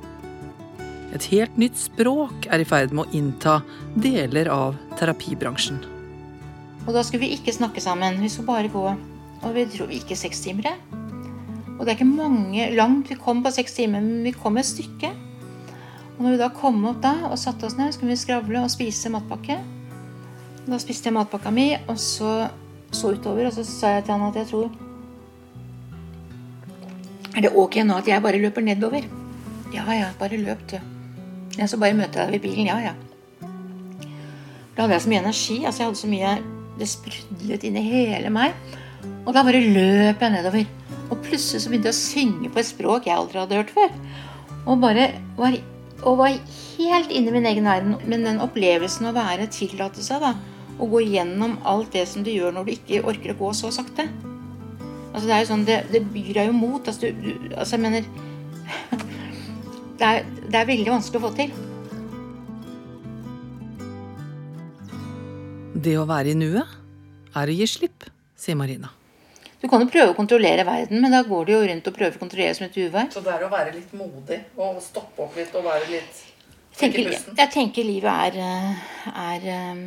Et 1.15 1.25
helt 1.31 1.55
nytt 1.57 1.79
språk 1.79 2.49
er 2.51 2.61
i 2.61 2.67
ferd 2.67 2.91
med 2.91 3.07
å 3.07 3.15
innta 3.15 3.53
deler 3.95 4.51
av 4.51 4.75
terapibransjen. 4.99 5.79
Og 6.85 6.91
da 6.93 7.03
skulle 7.05 7.23
vi 7.23 7.37
ikke 7.37 7.55
snakke 7.55 7.81
sammen. 7.81 8.19
Vi 8.19 8.29
skulle 8.33 8.51
bare 8.51 8.73
gå. 8.73 8.83
Og 9.39 9.55
vi 9.55 9.65
dro 9.71 9.87
ikke 9.87 10.17
seks 10.19 10.43
timer. 10.43 10.75
Og 11.77 11.85
det 11.85 11.93
er 11.93 11.95
ikke 11.95 12.11
mange 12.11 12.67
langt 12.75 13.07
vi 13.07 13.15
kom 13.15 13.39
på 13.45 13.53
seks 13.55 13.77
timer, 13.77 14.03
men 14.03 14.25
vi 14.27 14.35
kom 14.35 14.59
et 14.59 14.67
stykke. 14.67 15.13
Og 16.17 16.25
når 16.25 16.35
vi 16.35 16.41
da 16.41 16.49
kom 16.51 16.83
opp 16.91 16.99
da 17.05 17.13
og 17.29 17.39
satte 17.39 17.69
oss 17.69 17.77
ned, 17.79 17.93
skulle 17.95 18.11
vi 18.11 18.19
skravle 18.19 18.65
og 18.65 18.73
spise 18.73 19.11
matpakke. 19.13 19.61
Da 20.67 20.81
spiste 20.83 21.07
jeg 21.07 21.15
matpakka 21.15 21.55
mi, 21.55 21.71
og 21.87 21.95
så 21.95 22.49
så 22.91 23.13
utover, 23.13 23.47
og 23.47 23.53
så 23.53 23.63
sa 23.65 23.95
jeg 23.95 24.07
til 24.07 24.17
han 24.17 24.29
at 24.31 24.37
jeg 24.39 24.49
tror 24.49 24.88
Er 27.39 27.45
det 27.45 27.53
ok 27.55 27.77
nå 27.87 27.95
at 28.01 28.07
jeg 28.11 28.19
bare 28.19 28.39
løper 28.41 28.65
nedover? 28.65 29.05
Ja 29.71 29.85
ja, 29.95 30.09
bare 30.19 30.35
løp, 30.35 30.65
du. 30.67 30.75
Ja, 31.55 31.67
så 31.71 31.79
bare 31.79 31.95
møter 31.95 32.25
jeg 32.25 32.27
deg 32.27 32.35
ved 32.35 32.43
bilen. 32.43 32.67
Ja 32.67 32.79
ja. 32.83 32.91
Da 34.75 34.83
hadde 34.83 34.97
jeg 34.97 35.05
så 35.05 35.11
mye 35.13 35.21
energi. 35.23 35.55
altså 35.63 35.83
jeg 35.83 35.87
hadde 35.87 36.01
så 36.01 36.11
mye, 36.11 36.33
Det 36.79 36.87
sprudlet 36.87 37.63
inni 37.63 37.81
hele 37.83 38.29
meg. 38.31 38.53
Og 39.25 39.33
da 39.35 39.43
bare 39.43 39.63
løp 39.63 40.21
jeg 40.21 40.31
nedover. 40.35 40.67
Og 41.09 41.17
plutselig 41.23 41.63
så 41.63 41.71
begynte 41.71 41.91
jeg 41.91 41.95
å 41.95 42.03
synge 42.03 42.51
på 42.51 42.59
et 42.59 42.67
språk 42.67 43.07
jeg 43.07 43.15
aldri 43.15 43.39
hadde 43.39 43.55
hørt 43.55 43.73
før. 43.75 43.89
Og 44.65 44.79
bare 44.79 45.09
var, 45.37 45.57
og 46.03 46.17
var 46.17 46.37
helt 46.77 47.11
inne 47.11 47.31
i 47.31 47.35
min 47.35 47.49
egen 47.51 47.67
verden. 47.67 47.97
Men 48.05 48.23
den 48.27 48.43
opplevelsen 48.43 49.07
å 49.07 49.15
være 49.15 49.47
tillate 49.51 50.03
seg, 50.03 50.23
da 50.23 50.35
å 50.79 50.87
gå 50.87 51.03
gjennom 51.03 51.57
alt 51.67 51.91
det 51.95 52.05
som 52.07 52.23
du 52.23 52.31
gjør 52.31 52.55
når 52.55 52.67
du 52.67 52.75
ikke 52.77 53.03
orker 53.11 53.33
å 53.33 53.39
gå 53.39 53.53
så 53.57 53.71
sakte. 53.75 54.07
Altså 55.19 55.27
Det 55.27 55.35
er 55.35 55.41
jo 55.43 55.47
sånn, 55.49 55.63
det, 55.67 55.77
det 55.91 55.99
byr 56.13 56.27
deg 56.37 56.45
jo 56.47 56.53
mot. 56.55 56.85
Altså, 56.87 57.09
du, 57.11 57.17
du, 57.19 57.49
altså 57.51 57.75
jeg 57.75 57.81
mener 57.83 58.05
det 59.99 60.05
er, 60.07 60.29
det 60.47 60.55
er 60.61 60.69
veldig 60.69 60.93
vanskelig 60.93 61.19
å 61.19 61.23
få 61.25 61.31
til. 61.35 61.51
Det 65.75 65.97
å 65.99 66.07
være 66.07 66.31
i 66.31 66.37
nuet 66.39 66.71
er 67.35 67.51
å 67.51 67.57
gi 67.59 67.67
slipp, 67.67 68.07
sier 68.39 68.55
Marina. 68.55 68.93
Du 69.59 69.67
kan 69.67 69.83
jo 69.83 69.91
prøve 69.91 70.13
å 70.13 70.15
kontrollere 70.15 70.63
verden, 70.63 71.03
men 71.03 71.11
da 71.11 71.19
går 71.27 71.49
du 71.49 71.55
jo 71.57 71.61
rundt 71.67 71.91
og 71.91 71.99
prøver 71.99 72.15
å 72.15 72.23
kontrollere 72.23 72.55
som 72.55 72.69
et 72.69 72.79
uvær. 72.79 73.11
Så 73.11 73.19
det 73.25 73.35
er 73.35 73.43
å 73.43 73.51
være 73.51 73.75
litt 73.75 73.91
modig 73.91 74.39
og 74.55 74.79
stoppe 74.85 75.27
opp 75.27 75.35
litt 75.35 75.51
og 75.59 75.67
være 75.67 75.91
litt 75.97 76.27
tenker, 76.79 77.11
jeg 77.11 77.51
tenker 77.51 77.83
livet 77.83 78.07
er, 78.07 78.39
er, 79.11 79.49
er, 79.51 79.81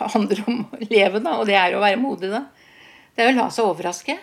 handler 0.00 0.40
om 0.48 0.62
å 0.64 0.80
leve, 0.88 1.20
da. 1.20 1.36
Og 1.36 1.50
det 1.52 1.60
er 1.60 1.76
å 1.76 1.84
være 1.84 2.00
modig, 2.00 2.32
da. 2.32 2.46
Det 3.16 3.24
er 3.24 3.32
å 3.32 3.36
la 3.38 3.46
seg 3.52 3.64
overraske. 3.64 4.16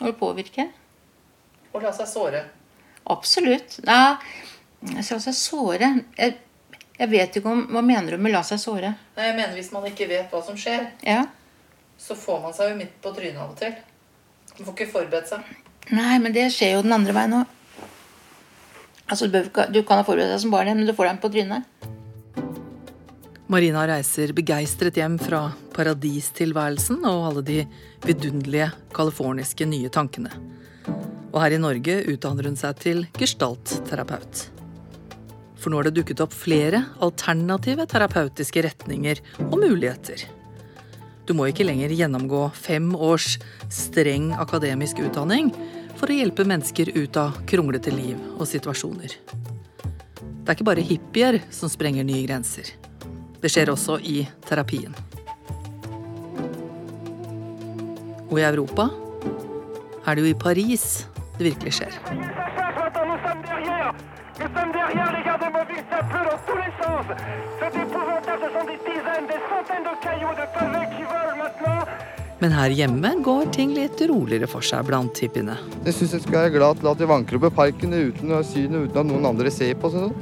Og 0.00 0.14
påvirke. 0.16 0.68
Og 1.74 1.82
la 1.84 1.92
seg 1.92 2.08
såre. 2.08 2.44
Absolutt. 3.12 3.80
Ja, 3.84 4.16
la 4.94 5.02
seg 5.04 5.34
såre 5.34 5.88
jeg, 6.16 6.34
jeg, 6.98 7.08
vet 7.10 7.38
ikke 7.38 7.50
om 7.50 7.64
Hva 7.72 7.80
mener 7.82 8.14
du 8.14 8.22
med 8.22 8.30
'la 8.32 8.44
seg 8.46 8.60
såre'? 8.62 8.92
Nei, 9.16 9.24
jeg 9.26 9.36
mener 9.36 9.54
Hvis 9.56 9.72
man 9.72 9.86
ikke 9.88 10.08
vet 10.08 10.30
hva 10.30 10.42
som 10.44 10.56
skjer, 10.56 10.90
ja. 11.02 11.24
så 11.98 12.14
får 12.14 12.40
man 12.42 12.54
seg 12.54 12.70
jo 12.70 12.76
midt 12.78 12.94
på 13.02 13.12
trynet 13.16 13.40
av 13.42 13.50
og 13.50 13.56
til. 13.58 13.74
Man 14.58 14.66
får 14.66 14.74
ikke 14.74 14.92
forberedt 14.92 15.32
seg. 15.32 15.54
Nei, 15.90 16.18
men 16.18 16.32
det 16.32 16.50
skjer 16.52 16.76
jo 16.76 16.82
den 16.86 16.92
andre 16.92 17.16
veien 17.16 17.38
òg. 17.40 17.54
Altså, 19.08 19.26
du, 19.26 19.40
du 19.48 19.82
kan 19.82 20.00
ha 20.00 20.04
forberedt 20.04 20.34
deg 20.34 20.40
som 20.40 20.52
barn, 20.52 20.72
men 20.76 20.86
du 20.86 20.94
får 20.94 21.08
dem 21.08 21.20
på 21.22 21.32
trynet. 21.32 21.87
Marina 23.48 23.86
reiser 23.88 24.34
begeistret 24.36 24.98
hjem 25.00 25.14
fra 25.16 25.46
paradistilværelsen 25.72 27.00
og 27.08 27.22
alle 27.30 27.42
de 27.46 27.62
vidunderlige 28.04 28.66
californiske 28.92 29.64
nye 29.64 29.88
tankene. 29.88 30.28
Og 31.32 31.38
her 31.40 31.54
i 31.56 31.60
Norge 31.62 31.94
utdanner 32.12 32.44
hun 32.50 32.58
seg 32.60 32.82
til 32.82 33.00
gestaltterapeut. 33.16 34.42
For 35.56 35.72
nå 35.72 35.80
har 35.80 35.88
det 35.88 35.94
dukket 35.96 36.20
opp 36.20 36.36
flere 36.36 36.82
alternative 37.04 37.86
terapeutiske 37.88 38.66
retninger 38.66 39.22
og 39.46 39.56
muligheter. 39.62 40.26
Du 41.24 41.32
må 41.32 41.48
ikke 41.48 41.64
lenger 41.64 41.94
gjennomgå 41.96 42.42
fem 42.52 42.90
års 42.92 43.38
streng 43.72 44.34
akademisk 44.36 45.00
utdanning 45.06 45.48
for 45.96 46.12
å 46.12 46.18
hjelpe 46.18 46.44
mennesker 46.44 46.92
ut 46.98 47.16
av 47.16 47.40
kronglete 47.48 47.96
liv 47.96 48.20
og 48.36 48.44
situasjoner. 48.52 49.16
Det 50.20 50.44
er 50.44 50.52
ikke 50.52 50.68
bare 50.68 50.84
hippier 50.84 51.40
som 51.48 51.72
sprenger 51.72 52.04
nye 52.04 52.28
grenser. 52.28 52.76
Det 53.42 53.50
skjer 53.52 53.70
også 53.70 54.00
i 54.02 54.22
terapien. 54.48 54.94
Og 58.28 58.36
i 58.40 58.44
Europa 58.44 58.88
er 60.04 60.16
det 60.16 60.24
jo 60.24 60.32
i 60.32 60.38
Paris 60.38 61.06
det 61.38 61.44
virkelig 61.52 61.72
skjer. 61.78 61.94
Men 72.38 72.54
her 72.54 72.70
hjemme 72.70 73.10
går 73.26 73.48
ting 73.54 73.72
litt 73.74 74.00
roligere 74.10 74.46
for 74.50 74.66
seg 74.66 74.86
blant 74.86 75.18
hippiene. 75.18 75.56
Jeg 75.86 75.96
syns 75.96 76.14
jeg 76.14 76.26
skal 76.26 76.40
være 76.44 76.54
glad 76.54 76.78
til 76.82 76.90
at 76.92 77.02
de 77.02 77.10
vanker 77.10 77.38
opp 77.38 77.48
i 77.50 77.54
parken 77.54 77.94
uten 77.94 78.30
å 78.30 78.38
ha 78.38 78.46
synet, 78.46 78.86
uten 78.86 79.02
at 79.02 79.10
noen 79.10 79.30
andre 79.34 79.50
ser 79.54 79.74
på. 79.78 79.90
Sånn. 79.94 80.14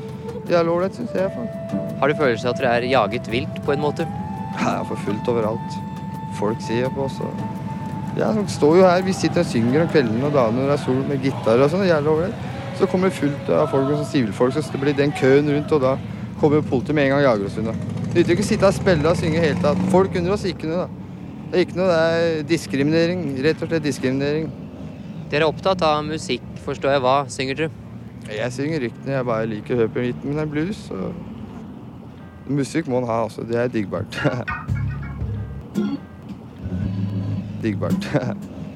er 0.48 0.68
ålreit, 0.68 0.96
syns 0.96 1.16
jeg. 1.16 1.55
Har 2.00 2.08
du 2.08 2.14
følelse 2.18 2.48
av 2.48 2.54
at 2.54 2.60
dere 2.60 2.72
er 2.80 2.88
jaget 2.90 3.28
vilt 3.32 3.60
på 3.64 3.72
en 3.72 3.80
måte? 3.80 4.06
Jeg 4.56 4.72
er 4.72 4.84
for 4.88 4.96
fullt 5.06 5.28
overalt. 5.32 5.78
Folk 6.36 6.60
ser 6.60 6.90
på 6.90 7.04
oss. 7.06 7.20
og- 7.20 7.44
Ja, 8.16 8.32
de 8.32 8.46
står 8.48 8.76
jo 8.76 8.82
her. 8.82 9.02
Vi 9.02 9.12
sitter 9.12 9.40
og 9.40 9.46
synger 9.46 9.82
om 9.82 9.88
kveldene 9.88 10.24
og 10.24 10.32
dagene 10.32 10.60
når 10.60 10.66
det 10.70 10.80
er 10.80 10.84
sol 10.84 11.02
med 11.08 11.22
gitar 11.22 11.60
og 11.60 11.70
sånn. 11.70 12.32
Så 12.78 12.86
kommer 12.86 13.08
det 13.08 13.16
fullt 13.16 13.48
av 13.48 13.70
folk, 13.70 13.88
og 13.90 14.04
sivilfolk, 14.06 14.52
så 14.52 14.72
det 14.72 14.80
blir 14.80 14.92
den 14.96 15.12
køen 15.12 15.48
rundt, 15.48 15.72
og 15.72 15.80
da 15.80 15.96
kommer 16.40 16.60
politiet 16.60 16.94
med 16.94 17.04
en 17.04 17.10
gang 17.10 17.24
og 17.24 17.38
jager 17.38 17.46
oss 17.46 17.58
unna. 17.58 17.72
Nytter 18.14 18.32
ikke 18.34 18.44
å 18.44 18.48
sitte 18.50 18.66
og 18.66 18.74
spille 18.74 19.06
og 19.06 19.16
synge 19.16 19.36
i 19.36 19.40
hele 19.40 19.60
tatt. 19.62 19.78
Folk 19.90 20.14
under 20.16 20.32
oss, 20.32 20.44
ikke 20.44 20.64
noe, 20.64 20.84
da. 20.84 20.88
Det 21.50 21.54
er 21.58 21.64
ikke 21.64 21.76
noe, 21.76 21.86
det 21.86 22.00
er 22.02 22.42
diskriminering. 22.42 23.42
Rett 23.42 23.62
og 23.62 23.68
slett 23.68 23.82
diskriminering. 23.82 24.50
Dere 25.30 25.42
er 25.42 25.48
opptatt 25.48 25.82
av 25.82 26.04
musikk, 26.04 26.42
forstår 26.64 26.92
jeg. 26.96 27.00
Hva 27.00 27.16
synger 27.28 27.54
dere? 27.56 27.70
Jeg 28.28 28.52
synger 28.52 28.80
ryktene, 28.80 29.12
jeg 29.14 29.24
bare 29.24 29.46
liker 29.46 29.74
å 29.74 29.78
høre 29.78 29.88
på 29.94 30.04
rytmen, 30.04 30.38
er 30.38 30.46
blues. 30.46 30.90
Og... 30.90 31.12
Musikk 32.48 32.86
må 32.86 33.00
en 33.02 33.08
ha, 33.08 33.22
altså. 33.26 33.42
Det 33.46 33.56
er 33.58 33.68
diggbart. 33.72 34.16
diggbart. 37.62 38.06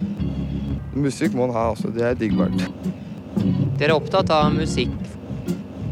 Musikk 1.04 1.34
må 1.38 1.44
en 1.46 1.54
ha, 1.54 1.68
altså. 1.70 1.90
Det 1.94 2.02
er 2.06 2.14
diggbart. 2.18 2.58
Dere 3.78 3.92
er 3.92 3.96
opptatt 3.96 4.30
av 4.34 4.50
musikk. 4.52 4.92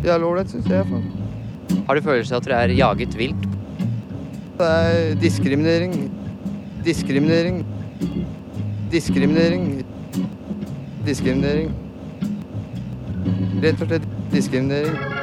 Det 0.02 0.11
er 0.11 0.25
ålreit, 0.25 0.50
syns 0.52 0.66
jeg. 0.68 0.85
faen. 0.90 1.06
Har 1.88 1.94
du 1.97 2.02
følelse 2.04 2.35
av 2.35 2.38
at 2.42 2.49
dere 2.49 2.58
er 2.66 2.75
jaget 2.76 3.14
vilt? 3.16 3.44
Det 4.58 4.66
er 4.66 5.14
diskriminering. 5.23 5.94
Diskriminering. 6.85 7.62
Diskriminering. 8.92 9.64
Diskriminering. 11.06 11.73
Rett 13.62 13.82
og 13.82 13.88
slett 13.88 14.06
diskriminering. 14.35 15.17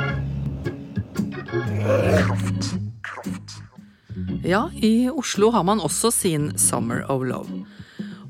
Ja, 4.45 4.69
i 4.75 5.09
Oslo 5.09 5.49
har 5.53 5.63
man 5.67 5.81
også 5.83 6.11
sin 6.13 6.51
Summer 6.57 7.03
of 7.11 7.25
Love. 7.25 7.63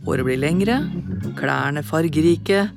Året 0.06 0.26
blir 0.28 0.40
lengre, 0.40 0.80
klærne 1.38 1.84
fargerike, 1.86 2.68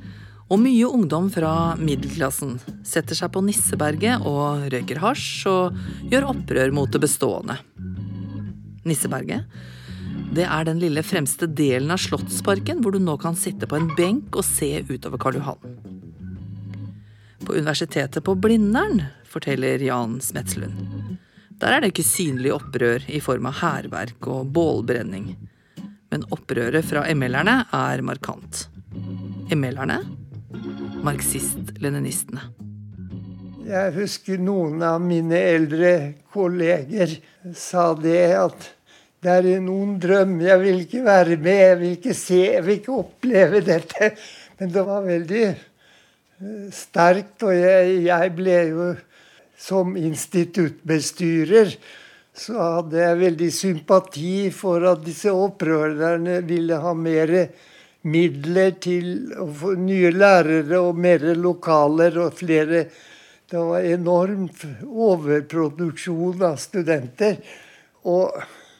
og 0.49 0.63
mye 0.63 0.89
ungdom 0.89 1.29
fra 1.33 1.77
middelklassen 1.77 2.57
setter 2.87 3.19
seg 3.19 3.33
på 3.35 3.43
Nisseberget 3.45 4.25
og 4.27 4.69
røyker 4.73 5.03
hasj 5.03 5.49
og 5.51 5.77
gjør 6.09 6.31
opprør 6.33 6.73
mot 6.73 6.93
det 6.93 7.03
bestående. 7.05 7.59
Nisseberget, 8.89 9.45
det 10.33 10.47
er 10.49 10.65
den 10.69 10.81
lille 10.81 11.05
fremste 11.05 11.51
delen 11.51 11.93
av 11.93 12.01
Slottsparken 12.01 12.81
hvor 12.85 12.97
du 12.97 13.03
nå 13.03 13.19
kan 13.21 13.37
sitte 13.37 13.69
på 13.69 13.77
en 13.77 13.93
benk 13.99 14.41
og 14.41 14.47
se 14.47 14.73
utover 14.89 15.21
Karl 15.21 15.41
Johan. 15.43 15.98
På 17.45 17.53
Universitetet 17.53 18.25
på 18.25 18.35
Blindern, 18.35 19.03
forteller 19.29 19.79
Jan 19.79 20.21
Smetslund. 20.21 21.19
Der 21.59 21.75
er 21.75 21.83
det 21.83 21.93
ikke 21.93 22.07
synlig 22.07 22.53
opprør 22.55 23.05
i 23.11 23.21
form 23.23 23.49
av 23.51 23.59
hærverk 23.61 24.29
og 24.31 24.51
bålbrenning. 24.55 25.33
Men 26.13 26.25
opprøret 26.35 26.87
fra 26.87 27.05
ML-erne 27.13 27.61
er 27.75 28.03
markant. 28.07 28.67
ML-erne? 29.53 30.01
Marxist-leninistene. 31.05 32.47
Jeg 33.69 33.93
husker 33.99 34.41
noen 34.41 34.81
av 34.87 35.03
mine 35.05 35.37
eldre 35.37 35.93
kolleger 36.33 37.19
sa 37.57 37.91
det 37.99 38.23
at 38.39 38.71
det 39.25 39.35
er 39.35 39.61
noen 39.61 39.97
drøm, 40.01 40.37
jeg 40.41 40.61
vil 40.63 40.85
ikke 40.85 41.03
være 41.05 41.37
med, 41.43 41.59
jeg 41.59 41.79
vil 41.81 41.95
ikke 41.97 42.15
se, 42.15 42.39
jeg 42.55 42.65
vil 42.65 42.79
ikke 42.79 42.99
oppleve 43.01 43.61
dette. 43.67 44.13
Men 44.61 44.71
det 44.75 44.85
var 44.87 45.03
veldig 45.07 45.43
sterkt, 46.75 47.43
og 47.43 47.55
jeg, 47.55 48.03
jeg 48.07 48.35
ble 48.37 48.59
jo 48.71 48.91
som 49.59 49.97
instituttbestyrer 49.99 51.73
så 52.39 52.59
hadde 52.61 53.01
jeg 53.03 53.19
veldig 53.19 53.49
sympati 53.55 54.35
for 54.55 54.85
at 54.87 55.03
disse 55.03 55.33
opprørerne 55.35 56.39
ville 56.47 56.79
ha 56.79 56.93
mer 56.95 57.33
midler 58.09 58.77
til 58.79 59.33
å 59.35 59.49
få 59.59 59.75
nye 59.81 60.13
lærere 60.15 60.79
og 60.79 61.01
mer 61.03 61.25
lokaler 61.35 62.21
og 62.23 62.37
flere 62.39 62.87
Det 63.49 63.57
var 63.65 63.81
enormt 63.81 64.61
overproduksjon 64.85 66.43
av 66.45 66.59
studenter. 66.61 67.39
Og 68.05 68.35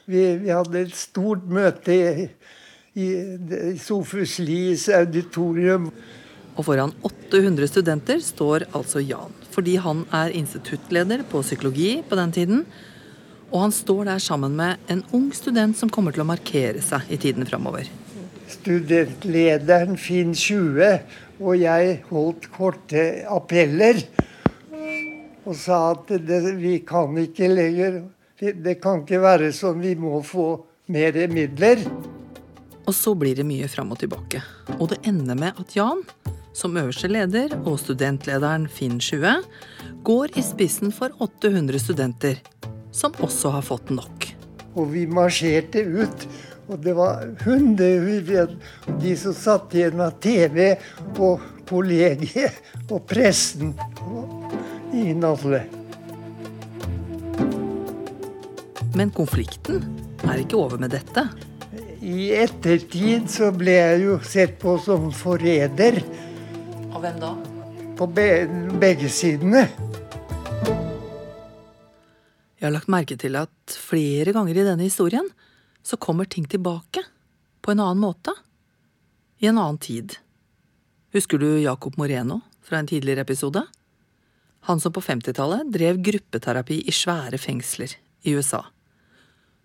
vi, 0.05 0.21
vi 0.43 0.51
hadde 0.53 0.83
et 0.83 0.93
stort 0.93 1.47
møte 1.49 1.95
i, 1.95 2.27
i, 2.93 3.07
i 3.73 3.73
Sofus 3.81 4.37
Lies 4.45 4.85
auditorium. 4.93 5.89
Og 6.59 6.65
foran 6.67 6.91
800 7.07 7.69
studenter 7.71 8.19
står 8.19 8.65
altså 8.75 8.99
Jan, 8.99 9.31
fordi 9.53 9.77
han 9.79 10.03
er 10.11 10.33
instituttleder 10.35 11.23
på 11.31 11.39
psykologi 11.45 12.01
på 12.03 12.17
den 12.19 12.33
tiden. 12.35 12.65
Og 13.49 13.63
han 13.63 13.73
står 13.73 14.09
der 14.11 14.19
sammen 14.19 14.57
med 14.59 14.91
en 14.91 15.05
ung 15.15 15.29
student 15.33 15.79
som 15.79 15.89
kommer 15.89 16.11
til 16.11 16.25
å 16.25 16.27
markere 16.27 16.83
seg 16.83 17.07
i 17.07 17.17
tiden 17.21 17.47
framover. 17.47 17.87
Studentlederen 18.49 19.95
Finn 20.01 20.35
20 20.35 20.99
og 21.39 21.55
jeg 21.55 21.99
holdt 22.09 22.49
korte 22.51 23.05
appeller. 23.31 24.01
Og 25.47 25.55
sa 25.55 25.93
at 25.93 26.11
det, 26.27 26.41
vi 26.59 26.81
kan 26.85 27.15
ikke 27.23 27.47
lenger 27.47 28.01
det, 28.39 28.77
kan 28.83 29.03
ikke 29.03 29.21
være 29.23 29.53
sånn, 29.55 29.79
vi 29.83 29.95
må 29.99 30.19
få 30.23 30.51
mer 30.91 31.15
midler. 31.31 31.81
Og 32.87 32.95
så 32.95 33.13
blir 33.17 33.37
det 33.37 33.45
mye 33.47 33.67
fram 33.71 33.91
og 33.93 33.99
tilbake. 34.01 34.41
Og 34.79 34.89
det 34.93 35.01
ender 35.07 35.37
med 35.39 35.59
at 35.59 35.75
Jan, 35.75 36.03
som 36.53 36.77
øverste 36.77 37.09
leder, 37.11 37.53
og 37.65 37.79
studentlederen 37.81 38.67
Finn 38.71 38.99
20, 38.99 39.43
går 40.03 40.37
i 40.39 40.43
spissen 40.45 40.93
for 40.95 41.13
800 41.19 41.81
studenter, 41.81 42.39
som 42.91 43.15
også 43.19 43.53
har 43.57 43.65
fått 43.65 43.91
nok. 43.93 44.29
Og 44.75 44.93
vi 44.93 45.05
marsjerte 45.09 45.83
ut. 45.83 46.29
Og 46.69 46.77
det 46.85 46.93
var 46.93 47.23
hundrevis 47.41 48.51
de 49.01 49.15
som 49.17 49.33
satt 49.33 49.73
igjen 49.73 50.01
av 50.05 50.19
TV 50.21 50.75
og 51.17 51.41
kollegiet 51.69 52.59
og 52.91 53.01
pressen. 53.09 53.73
Ingen 54.93 55.25
alle. 55.25 55.63
Men 58.93 59.09
konflikten 59.15 59.81
er 60.27 60.41
ikke 60.43 60.59
over 60.61 60.81
med 60.81 60.93
dette. 60.93 61.25
I 61.99 62.29
ettertid 62.37 63.25
så 63.33 63.49
ble 63.55 63.73
jeg 63.75 64.01
jo 64.05 64.17
sett 64.25 64.57
på 64.61 64.77
som 64.85 65.09
forræder. 65.15 65.99
Av 66.99 67.05
hvem 67.05 67.19
da? 67.19 67.29
På 67.95 68.05
be 68.11 68.23
begge 68.75 69.07
sidene. 69.07 69.61
Jeg 72.59 72.65
har 72.65 72.73
lagt 72.75 72.89
merke 72.91 73.15
til 73.15 73.37
at 73.39 73.71
flere 73.71 74.33
ganger 74.35 74.57
i 74.57 74.65
denne 74.67 74.83
historien 74.83 75.29
så 75.79 75.95
kommer 75.95 76.27
ting 76.27 76.43
tilbake. 76.51 77.05
På 77.63 77.71
en 77.71 77.79
annen 77.79 78.01
måte. 78.03 78.33
I 79.39 79.47
en 79.47 79.61
annen 79.61 79.79
tid. 79.79 80.17
Husker 81.15 81.39
du 81.39 81.47
Jacob 81.61 81.95
Moreno 81.95 82.41
fra 82.67 82.81
en 82.81 82.89
tidligere 82.91 83.23
episode? 83.23 83.63
Han 84.67 84.83
som 84.83 84.91
på 84.91 84.99
50-tallet 84.99 85.69
drev 85.71 86.01
gruppeterapi 86.03 86.81
i 86.83 86.91
svære 86.91 87.39
fengsler 87.39 87.93
i 88.27 88.33
USA. 88.35 88.59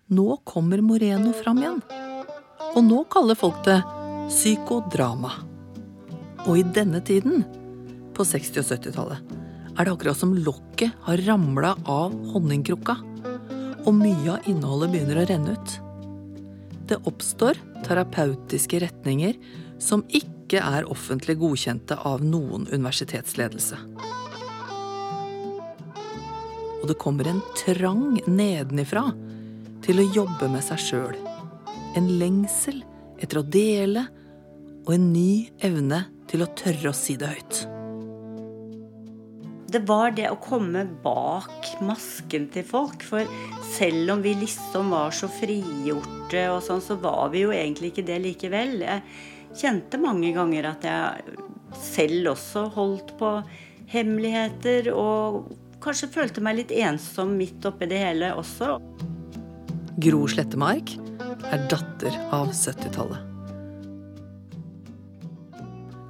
Nå 0.07 0.37
kommer 0.47 0.79
Moreno 0.79 1.35
fram 1.35 1.59
igjen. 1.59 1.83
Og 2.71 2.79
nå 2.87 3.01
kaller 3.11 3.35
folk 3.35 3.59
det 3.67 3.81
psykodrama. 4.29 5.33
Og 6.45 6.59
i 6.59 6.65
denne 6.75 7.01
tiden 7.01 7.41
på 8.15 8.23
60- 8.23 8.61
og 8.61 8.67
70-tallet 8.69 9.33
er 9.75 9.87
det 9.87 9.91
akkurat 9.91 10.19
som 10.19 10.35
lokket 10.37 10.93
har 11.07 11.23
ramla 11.25 11.73
av 11.89 12.13
honningkrukka, 12.31 12.95
og 13.85 13.97
mye 13.97 14.37
av 14.37 14.47
innholdet 14.49 14.93
begynner 14.93 15.19
å 15.19 15.25
renne 15.27 15.55
ut. 15.57 15.73
Det 16.85 17.01
oppstår 17.09 17.57
terapeutiske 17.85 18.79
retninger 18.85 19.35
som 19.81 20.05
ikke 20.07 20.61
er 20.61 20.87
offentlig 20.87 21.39
godkjente 21.41 21.97
av 22.07 22.23
noen 22.23 22.69
universitetsledelse. 22.69 23.81
Og 26.79 26.87
det 26.91 26.99
kommer 27.01 27.27
en 27.27 27.41
trang 27.57 28.19
nedenifra 28.29 29.09
til 29.85 30.01
å 30.01 30.09
jobbe 30.13 30.49
med 30.53 30.61
seg 30.65 30.81
sjøl. 30.81 31.15
En 31.97 32.11
lengsel 32.21 32.83
etter 33.17 33.41
å 33.41 33.47
dele 33.49 34.05
og 34.85 34.93
en 34.93 35.09
ny 35.09 35.47
evne 35.65 36.05
til 36.29 36.43
å 36.45 36.51
tørre 36.57 36.91
å 36.91 36.97
si 36.97 37.17
det 37.19 37.31
høyt. 37.31 37.61
Det 39.75 39.81
var 39.89 40.13
det 40.15 40.29
å 40.29 40.37
komme 40.39 40.85
bak 41.03 41.67
masken 41.83 42.45
til 42.53 42.63
folk. 42.67 43.01
For 43.03 43.27
selv 43.73 44.13
om 44.13 44.21
vi 44.23 44.35
liksom 44.39 44.93
var 44.93 45.11
så 45.15 45.27
frigjorte 45.27 46.45
og 46.53 46.61
sånn, 46.63 46.83
så 46.83 46.95
var 47.01 47.33
vi 47.33 47.43
jo 47.43 47.51
egentlig 47.55 47.91
ikke 47.91 48.05
det 48.07 48.21
likevel. 48.23 48.77
Jeg 48.85 49.03
kjente 49.57 49.99
mange 49.99 50.31
ganger 50.35 50.69
at 50.71 50.87
jeg 50.87 51.37
selv 51.81 52.31
også 52.35 52.69
holdt 52.77 53.15
på 53.19 53.35
hemmeligheter 53.91 54.93
og 54.95 55.51
kanskje 55.83 56.13
følte 56.13 56.43
meg 56.45 56.61
litt 56.61 56.73
ensom 56.85 57.35
midt 57.37 57.65
oppi 57.67 57.89
det 57.91 58.01
hele 58.01 58.31
også. 58.39 58.77
Gro 60.01 60.25
Slettemark 60.31 60.95
er 61.51 61.69
datter 61.71 62.15
av 62.35 62.51
70-tallet. 62.55 63.34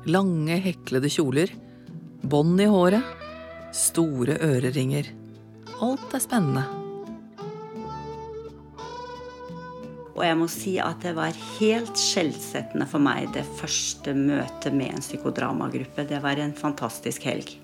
Lange, 0.05 0.59
heklede 0.61 1.09
kjoler, 1.09 1.49
bånd 2.21 2.59
i 2.61 2.67
håret, 2.69 3.01
store 3.73 4.35
øreringer. 4.37 5.07
Alt 5.81 6.13
er 6.13 6.21
spennende. 6.21 6.61
Og 10.13 10.21
jeg 10.23 10.37
må 10.37 10.45
si 10.51 10.75
at 10.77 11.01
det 11.01 11.15
var 11.17 11.33
helt 11.57 11.97
skjellsettende 11.97 12.85
for 12.87 13.01
meg 13.01 13.33
det 13.33 13.47
første 13.57 14.13
møtet 14.13 14.77
med 14.77 14.93
en 14.93 15.03
psykodramagruppe. 15.03 16.05
Det 16.05 16.21
var 16.21 16.37
en 16.37 16.53
fantastisk 16.53 17.25
helg. 17.25 17.57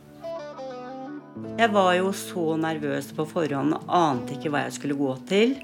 Jeg 1.61 1.69
var 1.77 1.93
jo 1.99 2.09
så 2.17 2.57
nervøs 2.57 3.13
på 3.15 3.29
forhånd 3.29 3.77
og 3.77 3.85
ante 4.01 4.39
ikke 4.39 4.49
hva 4.49 4.65
jeg 4.65 4.79
skulle 4.79 4.97
gå 4.97 5.13
til. 5.29 5.59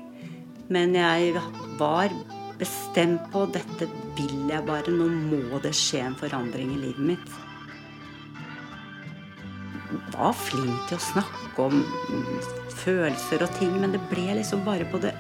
Men 0.70 0.94
jeg 0.94 1.34
var 1.82 2.13
bestemt 2.60 3.28
på 3.34 3.46
dette 3.54 3.88
vil 4.17 4.50
jeg 4.52 4.65
bare. 4.67 4.93
Nå 4.93 5.08
må 5.30 5.62
det 5.63 5.76
skje 5.78 6.04
en 6.08 6.17
forandring 6.20 6.74
i 6.76 6.82
livet 6.88 7.12
mitt. 7.13 7.36
Var 10.13 10.36
flink 10.36 10.89
til 10.89 10.98
å 10.98 11.06
snakke 11.06 11.67
om 11.70 11.82
følelser 12.82 13.46
og 13.46 13.54
ting, 13.60 13.74
men 13.82 13.96
det 13.96 14.04
ble 14.12 14.39
liksom 14.39 14.65
bare 14.67 14.88
på 14.91 15.02
det 15.04 15.13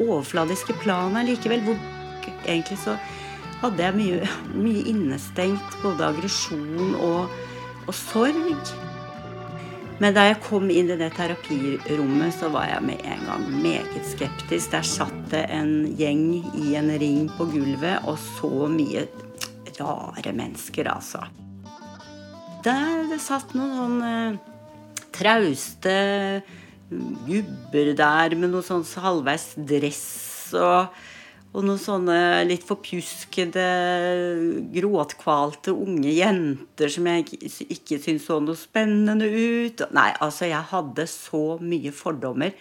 overfladiske 0.00 0.76
planet 0.82 1.28
likevel. 1.28 1.64
Hvor 1.66 1.80
egentlig 2.46 2.80
så 2.82 2.96
hadde 3.60 3.84
jeg 3.84 3.98
mye, 3.98 4.28
mye 4.56 4.84
innestengt, 4.88 5.80
både 5.84 6.08
aggresjon 6.12 6.96
og, 6.96 7.40
og 7.86 7.96
sorg. 7.96 8.72
Men 10.00 10.14
da 10.16 10.24
jeg 10.30 10.38
kom 10.46 10.70
inn 10.72 10.88
i 10.88 10.96
det 10.96 11.10
terapirommet, 11.12 12.32
så 12.32 12.48
var 12.52 12.70
jeg 12.70 12.84
med 12.88 13.02
en 13.04 13.26
gang 13.28 13.42
meget 13.60 14.06
skeptisk. 14.08 14.70
Der 14.72 14.86
satt 14.86 15.18
det 15.32 15.42
en 15.52 15.74
gjeng 15.98 16.40
i 16.56 16.72
en 16.80 16.88
ring 17.02 17.26
på 17.36 17.44
gulvet, 17.52 18.00
og 18.08 18.16
så 18.38 18.70
mye 18.72 19.04
rare 19.76 20.32
mennesker, 20.32 20.88
altså. 20.88 21.20
Der 22.64 23.04
det 23.12 23.20
satt 23.24 23.52
noen 23.56 23.76
sånne 23.76 24.14
trauste 25.16 25.94
gubber 26.90 27.92
der 27.96 28.34
med 28.40 28.50
noe 28.54 28.64
sånn 28.64 28.84
halvveis 29.04 29.50
dress 29.68 30.54
og 30.56 30.96
og 31.50 31.64
noen 31.66 31.80
sånne 31.82 32.18
litt 32.46 32.62
forpjuskede, 32.66 33.64
gråtkvalte 34.70 35.74
unge 35.74 36.12
jenter 36.14 36.92
som 36.94 37.08
jeg 37.10 37.26
ikke 37.66 37.98
syntes 37.98 38.28
så 38.28 38.38
noe 38.42 38.58
spennende 38.58 39.26
ut. 39.26 39.82
Nei, 39.96 40.12
altså, 40.22 40.46
jeg 40.46 40.70
hadde 40.70 41.08
så 41.10 41.42
mye 41.58 41.90
fordommer. 41.94 42.54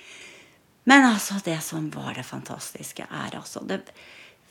Men 0.90 1.06
altså, 1.06 1.38
det 1.46 1.60
som 1.62 1.92
var 1.94 2.18
det 2.18 2.26
fantastiske, 2.26 3.06
er 3.06 3.38
altså 3.38 3.62
det 3.70 3.84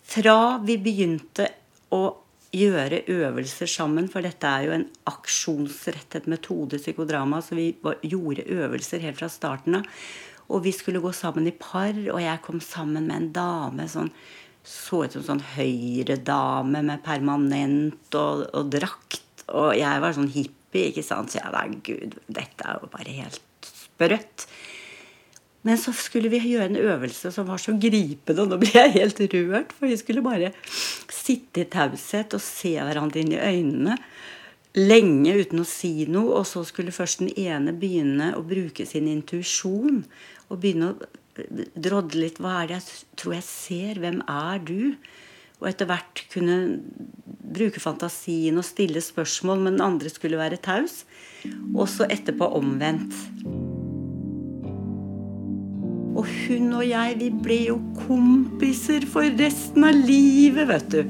Fra 0.09 0.57
vi 0.65 0.79
begynte 0.81 1.51
å 1.93 2.05
gjøre 2.55 3.03
øvelser 3.11 3.69
sammen, 3.69 4.07
for 4.09 4.25
dette 4.25 4.49
er 4.49 4.69
jo 4.69 4.77
en 4.77 4.87
aksjonsrettet 5.11 6.31
metode, 6.31 6.79
psykodrama, 6.81 7.43
så 7.45 7.59
vi 7.59 7.73
gjorde 8.07 8.47
øvelser 8.47 9.03
helt 9.05 9.19
fra 9.19 9.29
starten 9.29 9.83
av. 9.83 9.91
Og 10.49 10.65
vi 10.65 10.73
skulle 10.73 11.03
gå 11.05 11.13
sammen 11.13 11.49
i 11.49 11.55
par, 11.57 11.93
og 11.93 12.21
jeg 12.23 12.45
kom 12.45 12.61
sammen 12.65 13.09
med 13.09 13.17
en 13.17 13.33
dame 13.37 13.89
sånn 13.91 14.13
så 14.69 15.03
ut 15.07 15.15
som 15.17 15.25
sånn 15.25 15.45
høyredame 15.55 16.83
med 16.85 17.05
permanent 17.05 18.17
og, 18.19 18.45
og, 18.53 18.69
drakt. 18.73 19.45
Og 19.49 19.73
jeg 19.79 20.03
var 20.03 20.17
sånn 20.17 20.33
hippie, 20.33 20.91
ikke 20.91 21.05
sant. 21.07 21.33
Så 21.33 21.41
jeg 21.41 21.55
var 21.55 21.71
gud, 21.87 22.19
dette 22.27 22.67
er 22.67 22.83
jo 22.83 22.91
bare 22.93 23.15
helt 23.23 23.69
sprøtt. 23.69 24.49
Men 25.67 25.81
så 25.81 25.93
skulle 25.97 26.31
vi 26.33 26.41
gjøre 26.53 26.69
en 26.69 26.81
øvelse 26.81 27.33
som 27.35 27.49
var 27.49 27.61
så 27.61 27.75
gripende, 27.81 28.45
og 28.45 28.53
nå 28.53 28.61
ble 28.61 28.71
jeg 28.75 28.95
helt 28.99 29.23
rørt. 29.33 29.73
For 29.77 29.89
vi 29.91 29.99
skulle 30.01 30.25
bare 30.25 30.53
sitte 31.13 31.65
i 31.65 31.71
taushet 31.73 32.37
og 32.37 32.45
se 32.45 32.77
hverandre 32.77 33.25
inn 33.25 33.35
i 33.35 33.41
øynene 33.41 33.99
lenge 34.79 35.35
uten 35.43 35.63
å 35.63 35.69
si 35.69 36.07
noe. 36.11 36.41
Og 36.41 36.49
så 36.49 36.65
skulle 36.69 36.95
først 36.95 37.23
den 37.23 37.33
ene 37.37 37.75
begynne 37.77 38.33
å 38.39 38.45
bruke 38.47 38.87
sin 38.89 39.09
intuisjon 39.11 40.03
og 40.49 40.61
begynne 40.63 40.93
å 40.95 40.99
drodle 41.79 42.27
litt. 42.27 42.41
Hva 42.43 42.63
er 42.63 42.71
det 42.71 42.79
jeg 42.79 43.09
tror 43.21 43.39
jeg 43.39 43.49
ser? 43.49 44.03
Hvem 44.03 44.23
er 44.25 44.63
du? 44.65 44.83
Og 45.59 45.71
etter 45.71 45.89
hvert 45.91 46.23
kunne 46.31 46.59
bruke 47.49 47.81
fantasien 47.83 48.59
og 48.61 48.67
stille 48.67 49.03
spørsmål, 49.03 49.65
men 49.65 49.79
den 49.79 49.87
andre 49.87 50.13
skulle 50.13 50.39
være 50.39 50.61
taus. 50.63 51.03
Og 51.75 51.89
så 51.91 52.07
etterpå 52.11 52.47
omvendt. 52.59 53.17
Og 56.19 56.27
hun 56.27 56.73
og 56.75 56.83
jeg, 56.83 57.15
vi 57.21 57.29
ble 57.31 57.59
jo 57.69 57.77
kompiser 58.01 59.05
for 59.07 59.27
resten 59.39 59.87
av 59.87 59.95
livet, 59.95 60.67
vet 60.71 60.89
du. 60.95 61.03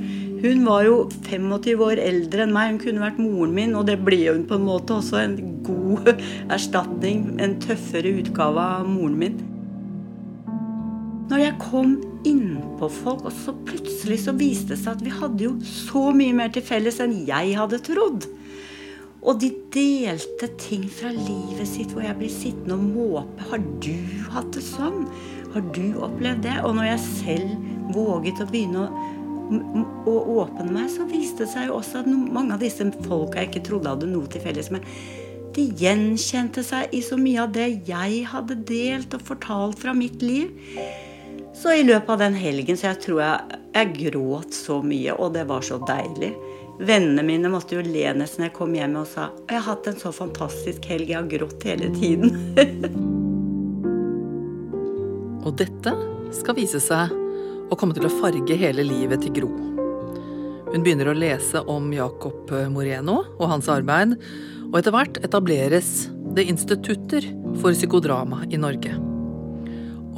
Hun 0.43 0.65
var 0.67 0.85
jo 0.87 0.97
25 1.27 1.83
år 1.83 2.01
eldre 2.03 2.45
enn 2.45 2.55
meg. 2.55 2.73
Hun 2.73 2.81
kunne 2.83 3.05
vært 3.05 3.21
moren 3.23 3.55
min, 3.57 3.77
og 3.79 3.89
det 3.89 3.99
ble 4.07 4.21
hun 4.29 4.45
på 4.49 4.59
en 4.59 4.67
måte 4.69 4.99
også 4.99 5.21
en 5.23 5.39
god 5.67 6.13
erstatning. 6.57 7.31
En 7.43 7.59
tøffere 7.63 8.15
utgave 8.21 8.67
av 8.79 8.89
moren 8.89 9.19
min. 9.23 9.39
Når 11.29 11.43
jeg 11.43 11.59
kom 11.61 11.99
innpå 12.29 12.89
folk, 13.03 13.27
og 13.29 13.35
så 13.37 13.53
plutselig 13.69 14.23
så 14.23 14.33
viste 14.39 14.73
det 14.73 14.81
seg 14.81 14.95
at 14.95 15.05
vi 15.05 15.13
hadde 15.13 15.45
jo 15.45 15.57
så 15.67 16.09
mye 16.17 16.37
mer 16.37 16.53
til 16.55 16.65
felles 16.65 17.01
enn 17.05 17.19
jeg 17.29 17.57
hadde 17.59 17.83
trodd. 17.85 18.29
Og 19.19 19.41
de 19.43 19.51
delte 19.75 20.47
ting 20.63 20.87
fra 20.89 21.11
livet 21.13 21.67
sitt 21.69 21.91
hvor 21.93 22.05
jeg 22.07 22.17
blir 22.21 22.33
sittende 22.33 22.79
og 22.79 22.87
måpe. 22.87 23.49
Har 23.51 23.61
du 23.83 23.93
hatt 24.33 24.53
det 24.55 24.63
sånn? 24.65 25.03
Har 25.53 25.65
du 25.75 25.99
opplevd 26.07 26.45
det? 26.47 26.57
Og 26.63 26.77
når 26.79 26.93
jeg 26.93 27.05
selv 27.09 27.95
våget 27.97 28.41
å 28.45 28.49
begynne 28.49 28.87
å, 28.87 29.07
å 29.49 30.17
åpne 30.43 30.69
meg, 30.71 30.91
så 30.93 31.03
viste 31.09 31.45
det 31.45 31.53
seg 31.53 31.63
jo 31.69 31.75
også 31.79 31.95
at 32.03 32.09
mange 32.11 32.55
av 32.57 32.61
disse 32.63 32.85
folka 33.07 33.41
jeg 33.41 33.49
ikke 33.53 33.67
trodde 33.71 33.93
hadde 33.95 34.11
noe 34.11 34.27
til 34.31 34.41
felles 34.45 34.71
med, 34.75 34.81
de 35.57 35.63
gjenkjente 35.81 36.63
seg 36.63 36.83
i 36.95 37.01
så 37.03 37.17
mye 37.19 37.41
av 37.43 37.51
det 37.57 37.69
jeg 37.89 38.13
hadde 38.31 38.55
delt 38.69 39.15
og 39.17 39.23
fortalt 39.27 39.79
fra 39.81 39.93
mitt 39.97 40.23
liv. 40.23 40.47
Så 41.57 41.69
i 41.75 41.87
løpet 41.87 42.11
av 42.15 42.19
den 42.21 42.37
helgen 42.39 42.77
så 42.79 42.85
jeg 42.93 43.01
tror 43.09 43.19
jeg, 43.25 43.59
jeg 43.75 43.95
gråt 43.97 44.53
så 44.55 44.79
mye, 44.85 45.13
og 45.17 45.35
det 45.35 45.45
var 45.49 45.63
så 45.67 45.77
deilig. 45.83 46.33
Vennene 46.79 47.25
mine 47.27 47.51
måtte 47.51 47.75
jo 47.75 47.83
le 47.83 48.13
nesten 48.15 48.45
jeg 48.47 48.55
kom 48.55 48.75
hjem 48.77 48.95
og 49.01 49.09
sa 49.11 49.33
jeg 49.49 49.57
har 49.57 49.67
hatt 49.73 49.89
en 49.91 49.99
så 49.99 50.13
fantastisk 50.15 50.85
helg, 50.87 51.11
jeg 51.11 51.19
har 51.19 51.33
grått 51.33 51.67
hele 51.67 51.91
tiden. 51.97 52.31
og 55.47 55.53
dette 55.59 55.93
skal 56.39 56.55
vise 56.61 56.79
seg 56.85 57.11
å 57.69 57.77
komme 57.79 57.97
til 57.97 58.07
å 58.09 58.13
farge 58.21 58.57
hele 58.59 58.85
livet 58.87 59.23
til 59.25 59.35
Gro. 59.37 59.51
Hun 60.69 60.85
begynner 60.85 61.11
å 61.11 61.17
lese 61.17 61.63
om 61.71 61.89
Jacob 61.95 62.51
Moreno 62.73 63.23
og 63.39 63.47
hans 63.53 63.69
arbeid, 63.73 64.17
og 64.69 64.77
etter 64.81 64.93
hvert 64.93 65.21
etableres 65.25 66.09
det 66.37 66.45
institutter 66.51 67.25
for 67.61 67.73
psykodrama 67.73 68.43
i 68.53 68.61
Norge. 68.61 68.93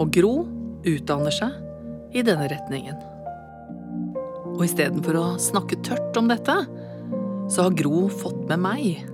Og 0.00 0.10
Gro 0.14 0.34
utdanner 0.86 1.34
seg 1.34 2.16
i 2.16 2.24
denne 2.26 2.48
retningen. 2.50 2.98
Og 4.56 4.64
istedenfor 4.66 5.18
å 5.20 5.26
snakke 5.40 5.78
tørt 5.86 6.18
om 6.18 6.30
dette, 6.30 6.56
så 7.50 7.66
har 7.66 7.76
Gro 7.78 8.08
fått 8.10 8.42
med 8.50 8.62
meg, 8.62 9.04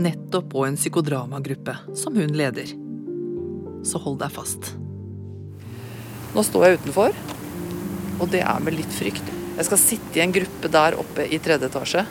nettopp 0.00 0.48
på 0.54 0.64
en 0.64 0.78
psykodramagruppe 0.80 1.76
som 1.96 2.16
hun 2.16 2.32
leder. 2.36 2.72
Så 3.84 4.00
hold 4.00 4.20
deg 4.22 4.32
fast. 4.32 4.72
Nå 6.32 6.44
står 6.46 6.66
jeg 6.66 6.80
utenfor, 6.80 7.16
og 8.20 8.28
det 8.32 8.42
er 8.44 8.62
med 8.62 8.76
litt 8.76 8.92
frykt. 8.92 9.24
Jeg 9.56 9.66
skal 9.68 9.80
sitte 9.80 10.20
i 10.20 10.24
en 10.24 10.34
gruppe 10.34 10.70
der 10.72 10.96
oppe 11.00 11.26
i 11.26 11.40
tredje 11.42 11.68
etasje 11.68 12.04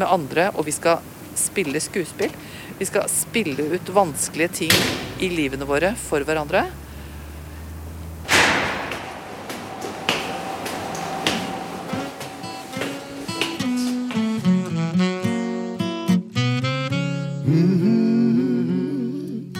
med 0.00 0.08
andre, 0.08 0.50
og 0.56 0.66
vi 0.66 0.74
skal 0.74 1.04
spille 1.38 1.80
skuespill. 1.80 2.32
Vi 2.78 2.88
skal 2.88 3.08
spille 3.12 3.68
ut 3.76 3.92
vanskelige 3.94 4.54
ting 4.62 4.76
i 5.22 5.30
livene 5.32 5.68
våre 5.68 5.94
for 5.96 6.24
hverandre. 6.26 6.66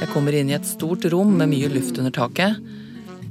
Jeg 0.03 0.11
kommer 0.13 0.37
inn 0.37 0.51
i 0.53 0.57
et 0.59 0.69
stort 0.69 1.07
rom 1.13 1.33
med 1.39 1.49
mye 1.55 1.73
luft 1.73 1.97
under 1.97 2.13
taket. 2.13 2.72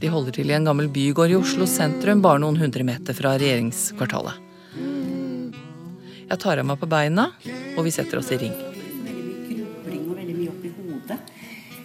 De 0.02 0.10
holder 0.10 0.34
til 0.34 0.50
i 0.50 0.56
en 0.58 0.66
gammel 0.66 0.88
bygård 0.90 1.30
i 1.30 1.38
Oslo 1.38 1.68
sentrum, 1.70 2.24
bare 2.26 2.42
noen 2.42 2.58
hundre 2.58 2.82
meter 2.88 3.14
fra 3.14 3.36
regjeringskvartalet. 3.38 4.48
Jeg 6.32 6.40
tar 6.42 6.62
av 6.62 6.66
meg 6.66 6.80
på 6.82 6.88
beina, 6.90 7.28
og 7.76 7.86
vi 7.86 7.94
setter 7.94 8.18
oss 8.18 8.32
i 8.34 8.40
ring. 8.42 8.56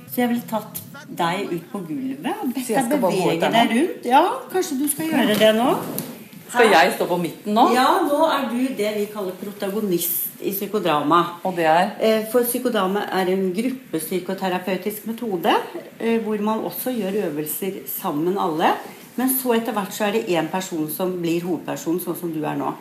Så 0.06 0.22
jeg 0.22 0.30
ville 0.30 0.48
tatt 0.48 0.78
deg 1.12 1.50
ut 1.50 1.64
på 1.74 1.82
gulvet 1.90 2.40
og 2.40 2.54
bedt 2.56 2.70
deg 2.72 3.00
bevege 3.02 3.50
deg 3.52 3.74
rundt. 3.74 4.06
Ja, 4.08 4.22
kanskje 4.48 4.78
du 4.80 4.86
skal 4.88 5.12
gjøre 5.12 5.36
det 5.42 5.50
nå? 5.58 5.74
Skal 6.48 6.70
jeg 6.70 6.92
stå 6.94 7.06
på 7.10 7.18
midten 7.20 7.56
nå? 7.56 7.66
Ja, 7.74 7.86
nå 8.06 8.20
er 8.30 8.46
du 8.52 8.60
det 8.78 8.92
vi 8.96 9.06
kaller 9.12 9.34
protagonist 9.40 10.40
i 10.40 10.52
psykodrama. 10.54 11.22
Og 11.48 11.56
det 11.56 11.66
er? 11.66 11.90
Eh, 12.00 12.26
For 12.32 12.46
psykodrama 12.46 13.06
er 13.18 13.32
en 13.32 13.48
gruppepsykoterapeutisk 13.56 15.08
metode 15.10 15.54
eh, 15.98 16.20
hvor 16.22 16.38
man 16.44 16.64
også 16.68 16.94
gjør 16.94 17.18
øvelser 17.30 17.82
sammen 17.90 18.38
alle. 18.38 18.74
Men 19.16 19.32
så 19.32 19.56
etter 19.56 19.72
hvert 19.72 19.94
så 19.96 20.06
er 20.06 20.18
det 20.18 20.26
én 20.28 20.50
person 20.52 20.88
som 20.92 21.14
blir 21.22 21.44
hovedperson, 21.46 21.98
sånn 22.04 22.18
som 22.20 22.32
du 22.34 22.42
er 22.44 22.58
nå. 22.60 22.74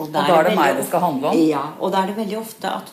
Og 0.00 0.08
da 0.12 0.24
er 0.24 0.48
det 0.48 0.54
meg 0.56 0.76
det 0.78 0.86
skal 0.88 1.04
handle 1.04 1.32
om? 1.32 1.42
Ja, 1.46 1.66
og 1.78 1.92
da 1.92 2.02
er 2.02 2.10
det 2.10 2.16
veldig 2.16 2.38
ofte 2.40 2.70
at 2.72 2.88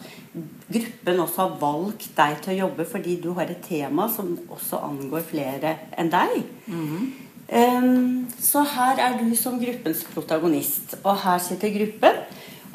gruppen 0.69 1.23
også 1.23 1.41
har 1.41 1.55
valgt 1.61 2.09
deg 2.17 2.35
til 2.43 2.53
å 2.53 2.57
jobbe 2.65 2.85
fordi 2.85 3.15
du 3.23 3.31
har 3.37 3.49
et 3.49 3.63
tema 3.65 4.05
som 4.13 4.35
også 4.51 4.81
angår 4.85 5.23
flere 5.31 5.71
enn 5.97 6.11
deg. 6.13 6.35
Em, 6.69 7.07
så 7.49 8.61
her 8.75 9.01
er 9.01 9.17
du 9.17 9.33
som 9.37 9.57
gruppens 9.61 10.03
protagonist, 10.13 10.99
og 11.03 11.17
her 11.23 11.39
sitter 11.41 11.73
gruppen. 11.73 12.21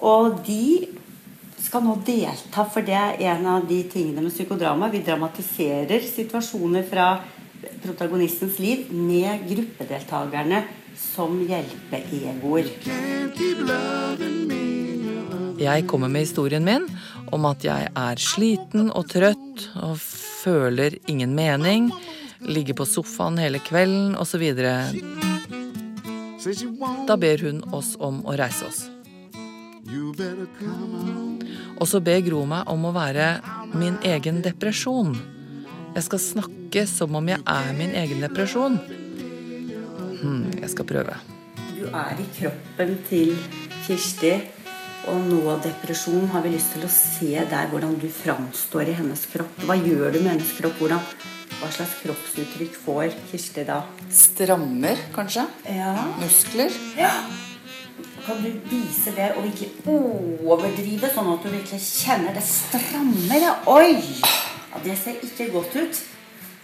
Og 0.02 0.40
de 0.46 0.88
skal 1.62 1.84
nå 1.84 1.94
delta, 2.06 2.64
for 2.66 2.84
det 2.87 2.96
er 2.96 3.20
en 3.32 3.46
av 3.54 3.68
de 3.68 3.80
tingene 3.90 4.24
med 4.24 4.34
psykodrama. 4.34 4.90
Vi 4.92 5.02
dramatiserer 5.06 6.02
situasjoner 6.04 6.84
fra 6.87 7.08
protagonistens 7.84 8.58
liv 8.60 8.90
med 8.92 9.46
gruppedeltakerne 9.48 10.64
som 10.98 11.38
hjelpeegoer. 11.48 12.68
Jeg 15.64 15.87
kommer 15.88 16.10
med 16.10 16.26
historien 16.26 16.64
min 16.66 16.88
om 17.32 17.46
at 17.48 17.64
jeg 17.64 17.88
er 17.88 18.20
sliten 18.20 18.90
og 18.90 19.08
trøtt 19.10 19.68
og 19.80 19.96
føler 20.44 20.98
ingen 21.08 21.32
mening, 21.34 21.88
ligger 22.44 22.74
på 22.78 22.87
sofaen 22.88 23.38
hele 23.40 23.59
kvelden 23.64 24.16
osv. 24.20 24.44
Da 27.09 27.16
ber 27.16 27.44
hun 27.46 27.62
oss 27.72 27.94
om 27.98 28.20
å 28.26 28.37
reise 28.37 28.68
oss. 28.68 28.85
Og 31.78 31.87
så 31.88 32.00
ber 32.04 32.24
Gro 32.24 32.44
meg 32.48 32.68
om 32.72 32.85
å 32.88 32.92
være 32.94 33.28
min 33.76 33.96
egen 34.07 34.42
depresjon. 34.44 35.14
Jeg 35.94 36.07
skal 36.09 36.22
snakke 36.22 36.85
som 36.90 37.14
om 37.14 37.28
jeg 37.30 37.40
er 37.46 37.70
min 37.78 37.94
egen 37.94 38.24
depresjon. 38.24 38.78
Hm, 40.20 40.44
jeg 40.61 40.70
skal 40.72 40.88
prøve. 40.88 41.16
Du 41.74 41.85
er 41.90 42.18
i 42.18 42.26
kroppen 42.38 42.96
til 43.09 43.35
Kirsti, 43.85 44.33
og 45.12 45.26
nå 45.28 45.59
depresjon 45.62 46.30
har 46.33 46.44
vi 46.46 46.54
lyst 46.54 46.72
til 46.74 46.87
å 46.87 46.90
se 46.90 47.44
der 47.50 47.68
hvordan 47.70 47.98
du 48.00 48.09
framstår 48.09 48.88
i 48.88 48.96
hennes 48.96 49.26
kropp. 49.30 49.62
Hva 49.68 49.76
gjør 49.76 50.14
du 50.14 50.20
med 50.22 50.33
hennes 50.33 50.54
kropp? 50.57 50.80
Hvordan, 50.80 51.02
hva 51.60 51.70
slags 51.72 51.94
kroppsuttrykk 52.02 52.76
får 52.84 53.14
Kirsti 53.30 53.64
da? 53.68 53.80
Strammer, 54.12 55.00
kanskje? 55.14 55.46
Ja. 55.70 55.94
Muskler? 56.20 56.72
Ja. 56.98 57.12
Kan 58.24 58.40
du 58.40 58.50
vise 58.70 59.12
det 59.16 59.30
og 59.36 59.44
virkelig 59.44 59.70
overdrive, 60.48 61.10
sånn 61.12 61.28
at 61.34 61.44
du 61.44 61.50
virkelig 61.52 61.80
kjenner 61.84 62.36
det 62.36 62.44
strammer? 62.48 63.36
Ja. 63.40 63.54
Oi! 63.70 64.00
Ja, 64.24 64.82
det 64.84 64.96
ser 65.00 65.20
ikke 65.22 65.50
godt 65.54 65.76
ut. 65.76 66.02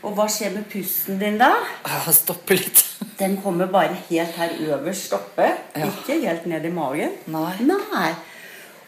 Og 0.01 0.15
hva 0.17 0.25
skjer 0.33 0.55
med 0.55 0.65
pusten 0.73 1.19
din 1.21 1.37
da? 1.41 1.51
Jeg 1.85 2.15
Stopper 2.17 2.57
litt. 2.57 2.85
Den 3.21 3.37
kommer 3.45 3.69
bare 3.69 3.99
helt 4.09 4.39
her 4.41 4.55
øverst 4.71 5.13
oppe. 5.13 5.51
Ja. 5.77 5.91
Ikke 5.91 6.17
helt 6.25 6.47
ned 6.49 6.65
i 6.65 6.73
magen. 6.73 7.19
Nei. 7.29 7.53
Nei. 7.69 8.11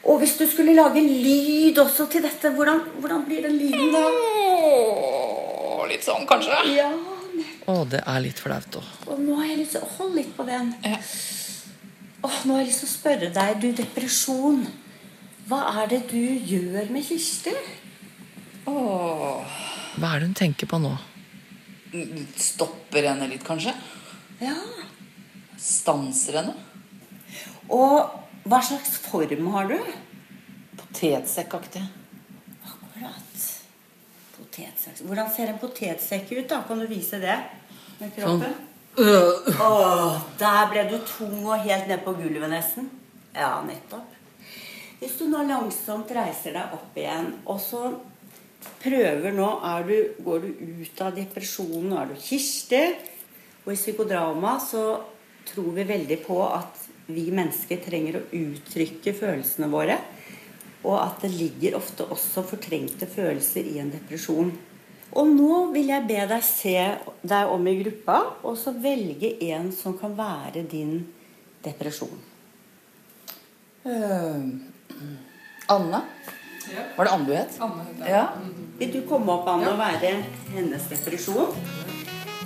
Og 0.08 0.18
hvis 0.18 0.34
du 0.40 0.46
skulle 0.50 0.74
lage 0.74 1.04
lyd 1.04 1.78
også 1.78 2.08
til 2.10 2.24
dette, 2.24 2.50
hvordan, 2.56 2.80
hvordan 2.98 3.22
blir 3.28 3.44
den 3.44 3.60
lyden 3.60 3.92
da? 3.94 4.02
Litt 5.92 6.06
sånn, 6.06 6.24
kanskje? 6.28 6.56
Ja. 6.72 6.88
Å, 7.68 7.82
det 7.88 8.00
er 8.08 8.22
litt 8.24 8.40
flaut 8.40 8.78
òg. 8.80 8.88
Og 9.12 9.20
nå 9.20 9.36
har 9.40 9.50
jeg 9.50 9.62
lyst 9.62 9.76
til 9.76 9.84
å 9.84 9.90
Hold 9.98 10.16
litt 10.16 10.32
på 10.36 10.46
den. 10.48 10.72
Åh, 12.22 12.38
nå 12.46 12.56
har 12.56 12.62
jeg 12.62 12.70
lyst 12.70 12.82
til 12.84 12.88
å 12.88 12.92
spørre 12.92 13.30
deg, 13.34 13.60
du 13.60 13.68
depresjon. 13.76 14.64
Hva 15.50 15.60
er 15.82 15.90
det 15.90 16.02
du 16.12 16.20
gjør 16.22 16.90
med 16.94 17.04
Kirsti? 17.06 17.54
Hva 18.64 20.12
er 20.14 20.22
det 20.22 20.28
hun 20.30 20.36
tenker 20.38 20.70
på 20.70 20.78
nå? 20.80 20.92
Stopper 22.40 23.10
henne 23.10 23.28
litt, 23.28 23.44
kanskje? 23.44 23.74
Ja. 24.40 24.56
Stanser 25.60 26.40
henne? 26.40 26.54
Og 27.72 28.48
hva 28.48 28.62
slags 28.64 28.96
form 29.04 29.50
har 29.54 29.68
du? 29.70 29.76
Potetsekkaktig. 30.78 31.84
Akkurat. 32.64 33.51
Potetsekk. 34.52 35.06
Hvordan 35.08 35.30
ser 35.32 35.48
en 35.48 35.58
potetsekk 35.60 36.32
ut? 36.36 36.48
da? 36.48 36.62
Kan 36.68 36.80
du 36.82 36.86
vise 36.86 37.16
det 37.22 37.38
med 38.00 38.10
Sånn. 38.12 38.42
kroppen? 38.42 38.52
Åh, 38.92 40.18
der 40.38 40.66
ble 40.68 40.82
du 40.90 40.98
tung 41.08 41.46
og 41.46 41.62
helt 41.64 41.88
ned 41.88 42.02
på 42.04 42.12
gulvet 42.18 42.50
nesten. 42.52 42.90
Ja, 43.32 43.62
nettopp. 43.64 44.10
Hvis 45.00 45.16
du 45.18 45.24
nå 45.30 45.40
langsomt 45.48 46.12
reiser 46.12 46.52
deg 46.52 46.74
opp 46.76 46.98
igjen, 47.00 47.30
og 47.48 47.60
så 47.64 47.94
prøver 48.82 49.32
nå 49.32 49.48
du, 49.88 49.96
Går 50.22 50.40
du 50.44 50.82
ut 50.84 51.00
av 51.00 51.16
depresjonen, 51.16 51.88
nå 51.88 52.02
er 52.02 52.12
du 52.12 52.20
Kirsti. 52.20 52.82
Og 53.64 53.72
i 53.72 53.76
psykodrama 53.76 54.58
så 54.60 55.00
tror 55.48 55.72
vi 55.72 55.88
veldig 55.88 56.20
på 56.26 56.36
at 56.52 56.76
vi 57.06 57.30
mennesker 57.32 57.80
trenger 57.82 58.20
å 58.20 58.26
uttrykke 58.28 59.14
følelsene 59.16 59.70
våre. 59.72 59.96
Og 60.82 60.98
at 60.98 61.22
det 61.22 61.30
ligger 61.34 61.78
ofte 61.78 62.06
også 62.10 62.42
fortrengte 62.46 63.06
følelser 63.06 63.68
i 63.70 63.78
en 63.82 63.92
depresjon. 63.92 64.50
Og 65.12 65.28
nå 65.28 65.56
vil 65.74 65.90
jeg 65.92 66.08
be 66.08 66.20
deg 66.28 66.44
se 66.46 66.76
deg 67.20 67.50
om 67.52 67.66
i 67.68 67.76
gruppa, 67.82 68.18
og 68.42 68.56
så 68.58 68.72
velge 68.72 69.34
en 69.52 69.68
som 69.76 69.96
kan 69.98 70.14
være 70.16 70.64
din 70.68 71.02
depresjon. 71.64 72.22
Uh, 73.84 74.40
Anne? 75.68 76.00
Var 76.96 77.04
det 77.04 77.12
Anne 77.12 77.26
du 77.26 77.34
het? 77.34 77.60
Ja. 78.08 78.26
Vil 78.78 78.92
du 78.94 79.02
komme 79.08 79.36
opp, 79.36 79.48
Anne, 79.52 79.68
og 79.74 79.78
være 79.78 80.16
hennes 80.54 80.88
depresjon? 80.90 81.52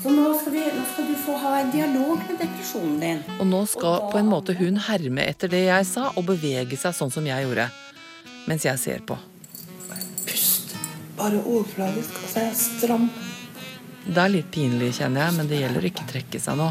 Så 0.03 0.13
nå 0.13 0.27
skal, 0.39 0.53
vi, 0.53 0.61
nå 0.61 0.83
skal 0.91 1.07
du 1.09 1.15
få 1.19 1.39
ha 1.41 1.55
en 1.63 1.71
dialog 1.73 2.21
med 2.29 2.37
depresjonen 2.39 2.99
din. 3.01 3.23
Og 3.41 3.47
nå 3.49 3.63
skal 3.71 4.11
på 4.13 4.21
en 4.21 4.29
måte 4.31 4.55
hun 4.59 4.77
herme 4.89 5.25
etter 5.25 5.51
det 5.51 5.65
jeg 5.69 5.89
sa, 5.89 6.11
og 6.15 6.29
bevege 6.29 6.79
seg 6.79 6.95
sånn 6.99 7.15
som 7.15 7.27
jeg 7.27 7.47
gjorde. 7.47 7.71
Mens 8.47 8.65
jeg 8.67 8.79
ser 8.79 9.03
på. 9.07 9.17
Pust. 10.27 10.75
Bare 11.19 11.41
overfladisk. 11.43 12.19
Og 12.23 12.31
så 12.31 12.45
er 12.47 12.55
stram. 12.59 13.09
Det 14.07 14.23
er 14.23 14.31
litt 14.31 14.51
pinlig, 14.55 14.93
kjenner 15.01 15.27
jeg, 15.27 15.37
men 15.41 15.49
det 15.51 15.59
gjelder 15.61 15.83
å 15.83 15.91
ikke 15.91 16.07
trekke 16.13 16.41
seg 16.43 16.59
nå. 16.61 16.69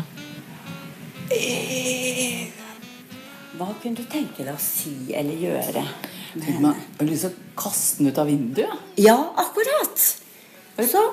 Hva 3.55 3.69
kunne 3.81 3.95
du 3.95 4.03
tenke 4.11 4.43
deg 4.43 4.53
å 4.53 4.61
si 4.61 4.93
eller 5.15 5.39
gjøre? 5.39 5.83
Tenk 6.35 6.59
meg, 6.63 6.75
Jeg 6.75 6.99
har 6.99 7.09
lyst 7.09 7.25
til 7.25 7.31
å 7.31 7.59
kaste 7.59 8.01
den 8.03 8.11
ut 8.11 8.17
av 8.19 8.27
vinduet. 8.27 8.81
Ja, 8.99 9.15
akkurat! 9.39 10.03
Så 10.83 11.03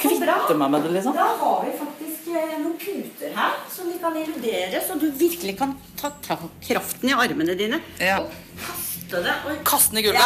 Kvitte 0.00 0.56
meg 0.58 0.70
med 0.72 0.82
det, 0.82 0.90
liksom. 0.96 1.14
Da 1.16 1.26
har 1.38 1.60
vi 1.64 1.74
faktisk 1.78 2.30
eh, 2.34 2.54
noen 2.58 2.74
puter 2.80 3.30
her 3.36 3.52
som 3.70 3.86
vi 3.88 3.98
kan 4.02 4.16
illudere, 4.18 4.80
så 4.84 4.96
du 4.98 5.06
virkelig 5.14 5.54
kan 5.60 5.76
ta, 6.00 6.10
ta 6.24 6.36
kraften 6.64 7.12
i 7.12 7.14
armene 7.14 7.54
dine 7.56 7.78
Ja. 8.02 8.18
og 8.24 8.32
kaste 8.58 8.93
det. 9.10 9.34
Oi. 9.48 9.56
Kaste 9.64 9.90
den 9.94 9.98
i 9.98 10.02
gulvet? 10.02 10.20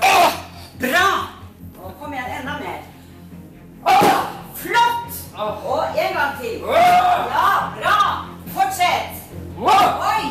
Ja. 0.00 0.30
Bra! 0.80 1.08
Nå 1.76 1.92
kom 2.00 2.12
igjen, 2.14 2.30
enda 2.40 2.54
mer. 2.60 2.80
Åh, 3.84 4.22
flott! 4.56 5.12
Og 5.40 5.98
en 5.98 6.14
gang 6.16 6.38
til. 6.40 6.60
Ja, 6.64 7.72
bra! 7.76 7.98
Fortsett. 8.54 9.20
Oi! 9.58 10.24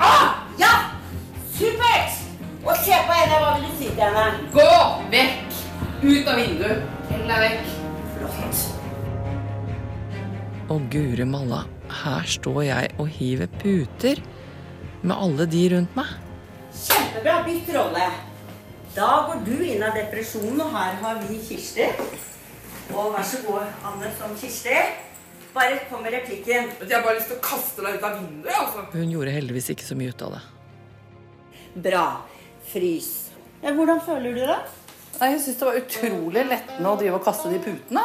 Ah, 0.00 0.40
ja! 0.60 0.72
Supert! 1.56 2.16
Og 2.64 2.76
se 2.84 2.96
på 3.06 3.12
henne. 3.16 3.36
Hva 3.40 3.54
vil 3.56 3.68
du 3.68 3.72
si 3.78 3.88
til 3.92 4.04
henne? 4.04 4.48
Gå 4.54 4.72
vekk! 5.12 5.60
Ut 6.00 6.28
av 6.28 6.40
vinduet. 6.40 6.84
Hell 7.10 7.24
deg 7.28 7.46
vekk. 7.46 7.64
Flott. 8.16 8.66
Og 10.70 10.84
guri 10.92 11.26
malla, 11.26 11.64
her 12.04 12.28
står 12.30 12.62
jeg 12.68 12.92
og 13.02 13.08
hiver 13.10 13.50
puter 13.60 14.20
med 15.02 15.16
alle 15.16 15.46
de 15.50 15.62
rundt 15.74 15.94
meg. 15.96 16.10
Kjempebra. 16.80 17.36
Bytt 17.46 17.70
rolle. 17.76 18.08
Da 18.94 19.10
går 19.28 19.44
du 19.46 19.54
inn 19.64 19.82
av 19.86 19.94
depresjonen, 19.94 20.60
og 20.64 20.72
her 20.74 20.96
har 21.02 21.20
vi 21.28 21.38
Kirsti. 21.46 21.86
Og 22.90 23.12
vær 23.14 23.22
så 23.26 23.38
god, 23.46 23.68
Anne, 23.86 24.10
som 24.18 24.34
Kirsti. 24.38 24.74
Bare 25.54 25.78
kom 25.90 26.02
med 26.02 26.12
replikken. 26.14 26.68
Jeg 26.82 26.90
har 26.94 27.04
bare 27.06 27.16
lyst 27.18 27.30
til 27.30 27.38
å 27.38 27.44
kaste 27.44 27.82
deg 27.86 27.98
ut 27.98 28.04
av 28.06 28.18
vinduet. 28.18 28.54
altså. 28.54 28.84
Hun 28.92 29.10
gjorde 29.14 29.34
heldigvis 29.34 29.70
ikke 29.74 29.86
så 29.86 29.96
mye 29.98 30.12
ut 30.14 30.22
av 30.26 30.36
det. 30.36 30.42
Bra. 31.86 32.04
Frys. 32.70 33.10
Ja, 33.62 33.72
hvordan 33.74 34.00
føler 34.06 34.34
du 34.34 34.44
det? 34.46 34.58
Nei, 35.20 35.30
Jeg 35.34 35.40
syns 35.44 35.58
det 35.60 35.66
var 35.68 35.80
utrolig 35.80 36.44
lettende 36.48 36.92
å 36.92 36.98
drive 37.00 37.18
og 37.18 37.24
kaste 37.26 37.50
de 37.52 37.58
putene. 37.62 38.04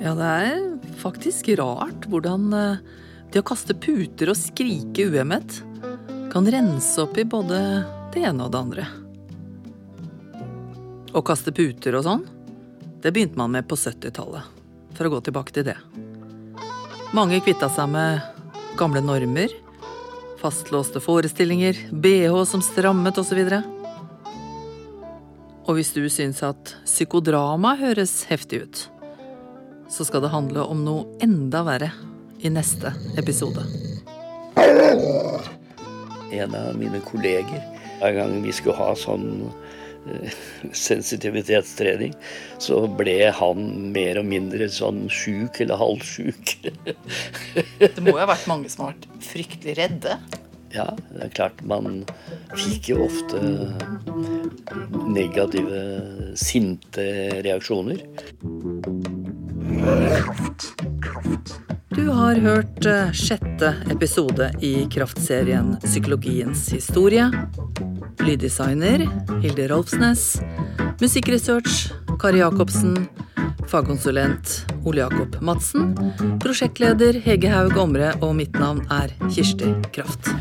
Ja, 0.00 0.14
det 0.16 0.26
er 0.26 0.69
faktisk 1.00 1.48
rart 1.60 2.06
hvordan 2.10 2.52
eh, 2.56 2.82
det 3.32 3.42
å 3.42 3.46
kaste 3.46 3.76
puter 3.78 4.32
og 4.32 4.38
skrike 4.38 5.06
uhemmet 5.10 5.60
kan 6.30 6.46
rense 6.50 7.02
opp 7.02 7.18
i 7.18 7.26
både 7.26 7.60
det 8.14 8.24
ene 8.26 8.46
og 8.46 8.52
det 8.52 8.60
andre. 8.60 8.86
Å 11.10 11.22
kaste 11.26 11.54
puter 11.54 11.96
og 11.98 12.06
sånn, 12.06 12.26
det 13.02 13.12
begynte 13.14 13.38
man 13.40 13.54
med 13.54 13.66
på 13.70 13.78
70-tallet, 13.78 14.46
for 14.94 15.06
å 15.06 15.12
gå 15.14 15.20
tilbake 15.26 15.54
til 15.56 15.66
det. 15.70 15.78
Mange 17.16 17.40
kvitta 17.42 17.70
seg 17.72 17.90
med 17.90 18.20
gamle 18.78 19.02
normer, 19.02 19.50
fastlåste 20.38 21.02
forestillinger, 21.02 21.78
bh 21.90 22.44
som 22.46 22.62
strammet 22.62 23.18
osv. 23.18 23.40
Og 25.66 25.76
hvis 25.76 25.92
du 25.94 26.04
syns 26.10 26.44
at 26.46 26.76
psykodrama 26.86 27.74
høres 27.80 28.22
heftig 28.30 28.62
ut, 28.64 28.86
så 29.90 30.06
skal 30.06 30.22
det 30.24 30.32
handle 30.32 30.64
om 30.70 30.84
noe 30.86 31.06
enda 31.22 31.64
verre 31.66 31.90
i 32.40 32.50
neste 32.52 32.92
episode. 33.20 33.64
En 36.30 36.54
av 36.54 36.78
mine 36.78 37.00
kolleger, 37.04 37.64
hver 38.00 38.14
gang 38.16 38.38
vi 38.44 38.54
skulle 38.54 38.78
ha 38.78 38.92
sånn 38.96 39.26
eh, 40.06 40.36
sensitivitetstrening, 40.86 42.14
så 42.62 42.84
ble 43.00 43.18
han 43.34 43.66
mer 43.94 44.22
og 44.22 44.30
mindre 44.30 44.70
sånn 44.72 45.08
sjuk 45.12 45.60
eller 45.64 45.80
halvsjuk. 45.80 46.54
Det 47.82 47.98
må 47.98 48.14
jo 48.14 48.22
ha 48.22 48.30
vært 48.30 48.48
mange 48.50 48.70
som 48.72 48.86
har 48.86 48.94
vært 48.94 49.26
fryktelig 49.26 49.76
redde. 49.82 50.20
Ja, 50.70 50.86
det 51.10 51.24
er 51.24 51.32
klart 51.34 51.62
man 51.66 52.04
fikk 52.54 52.92
jo 52.92 53.04
ofte 53.08 53.40
negative, 55.10 55.80
sinte 56.38 57.06
reaksjoner. 57.42 58.04
Du 61.90 62.04
har 62.14 62.38
hørt 62.44 62.86
eh, 62.86 63.10
sjette 63.16 63.72
episode 63.90 64.52
i 64.62 64.86
kraftserien 64.94 65.74
Psykologiens 65.82 66.68
historie. 66.70 67.26
Lyddesigner 68.22 69.08
Hilde 69.42 69.66
Rolfsnes. 69.72 70.36
Musikkresearch 71.00 71.90
Kari 72.20 72.44
Jacobsen. 72.44 72.94
Fagkonsulent 73.70 74.66
Ole 74.84 75.04
Jakob 75.04 75.40
Madsen. 75.40 75.94
Prosjektleder 76.42 77.20
Hege 77.24 77.50
Haug 77.52 77.76
Omre, 77.80 78.14
og 78.20 78.34
mitt 78.38 78.56
navn 78.58 78.84
er 78.90 79.14
Kirsti 79.30 79.74
Kraft. 79.94 80.32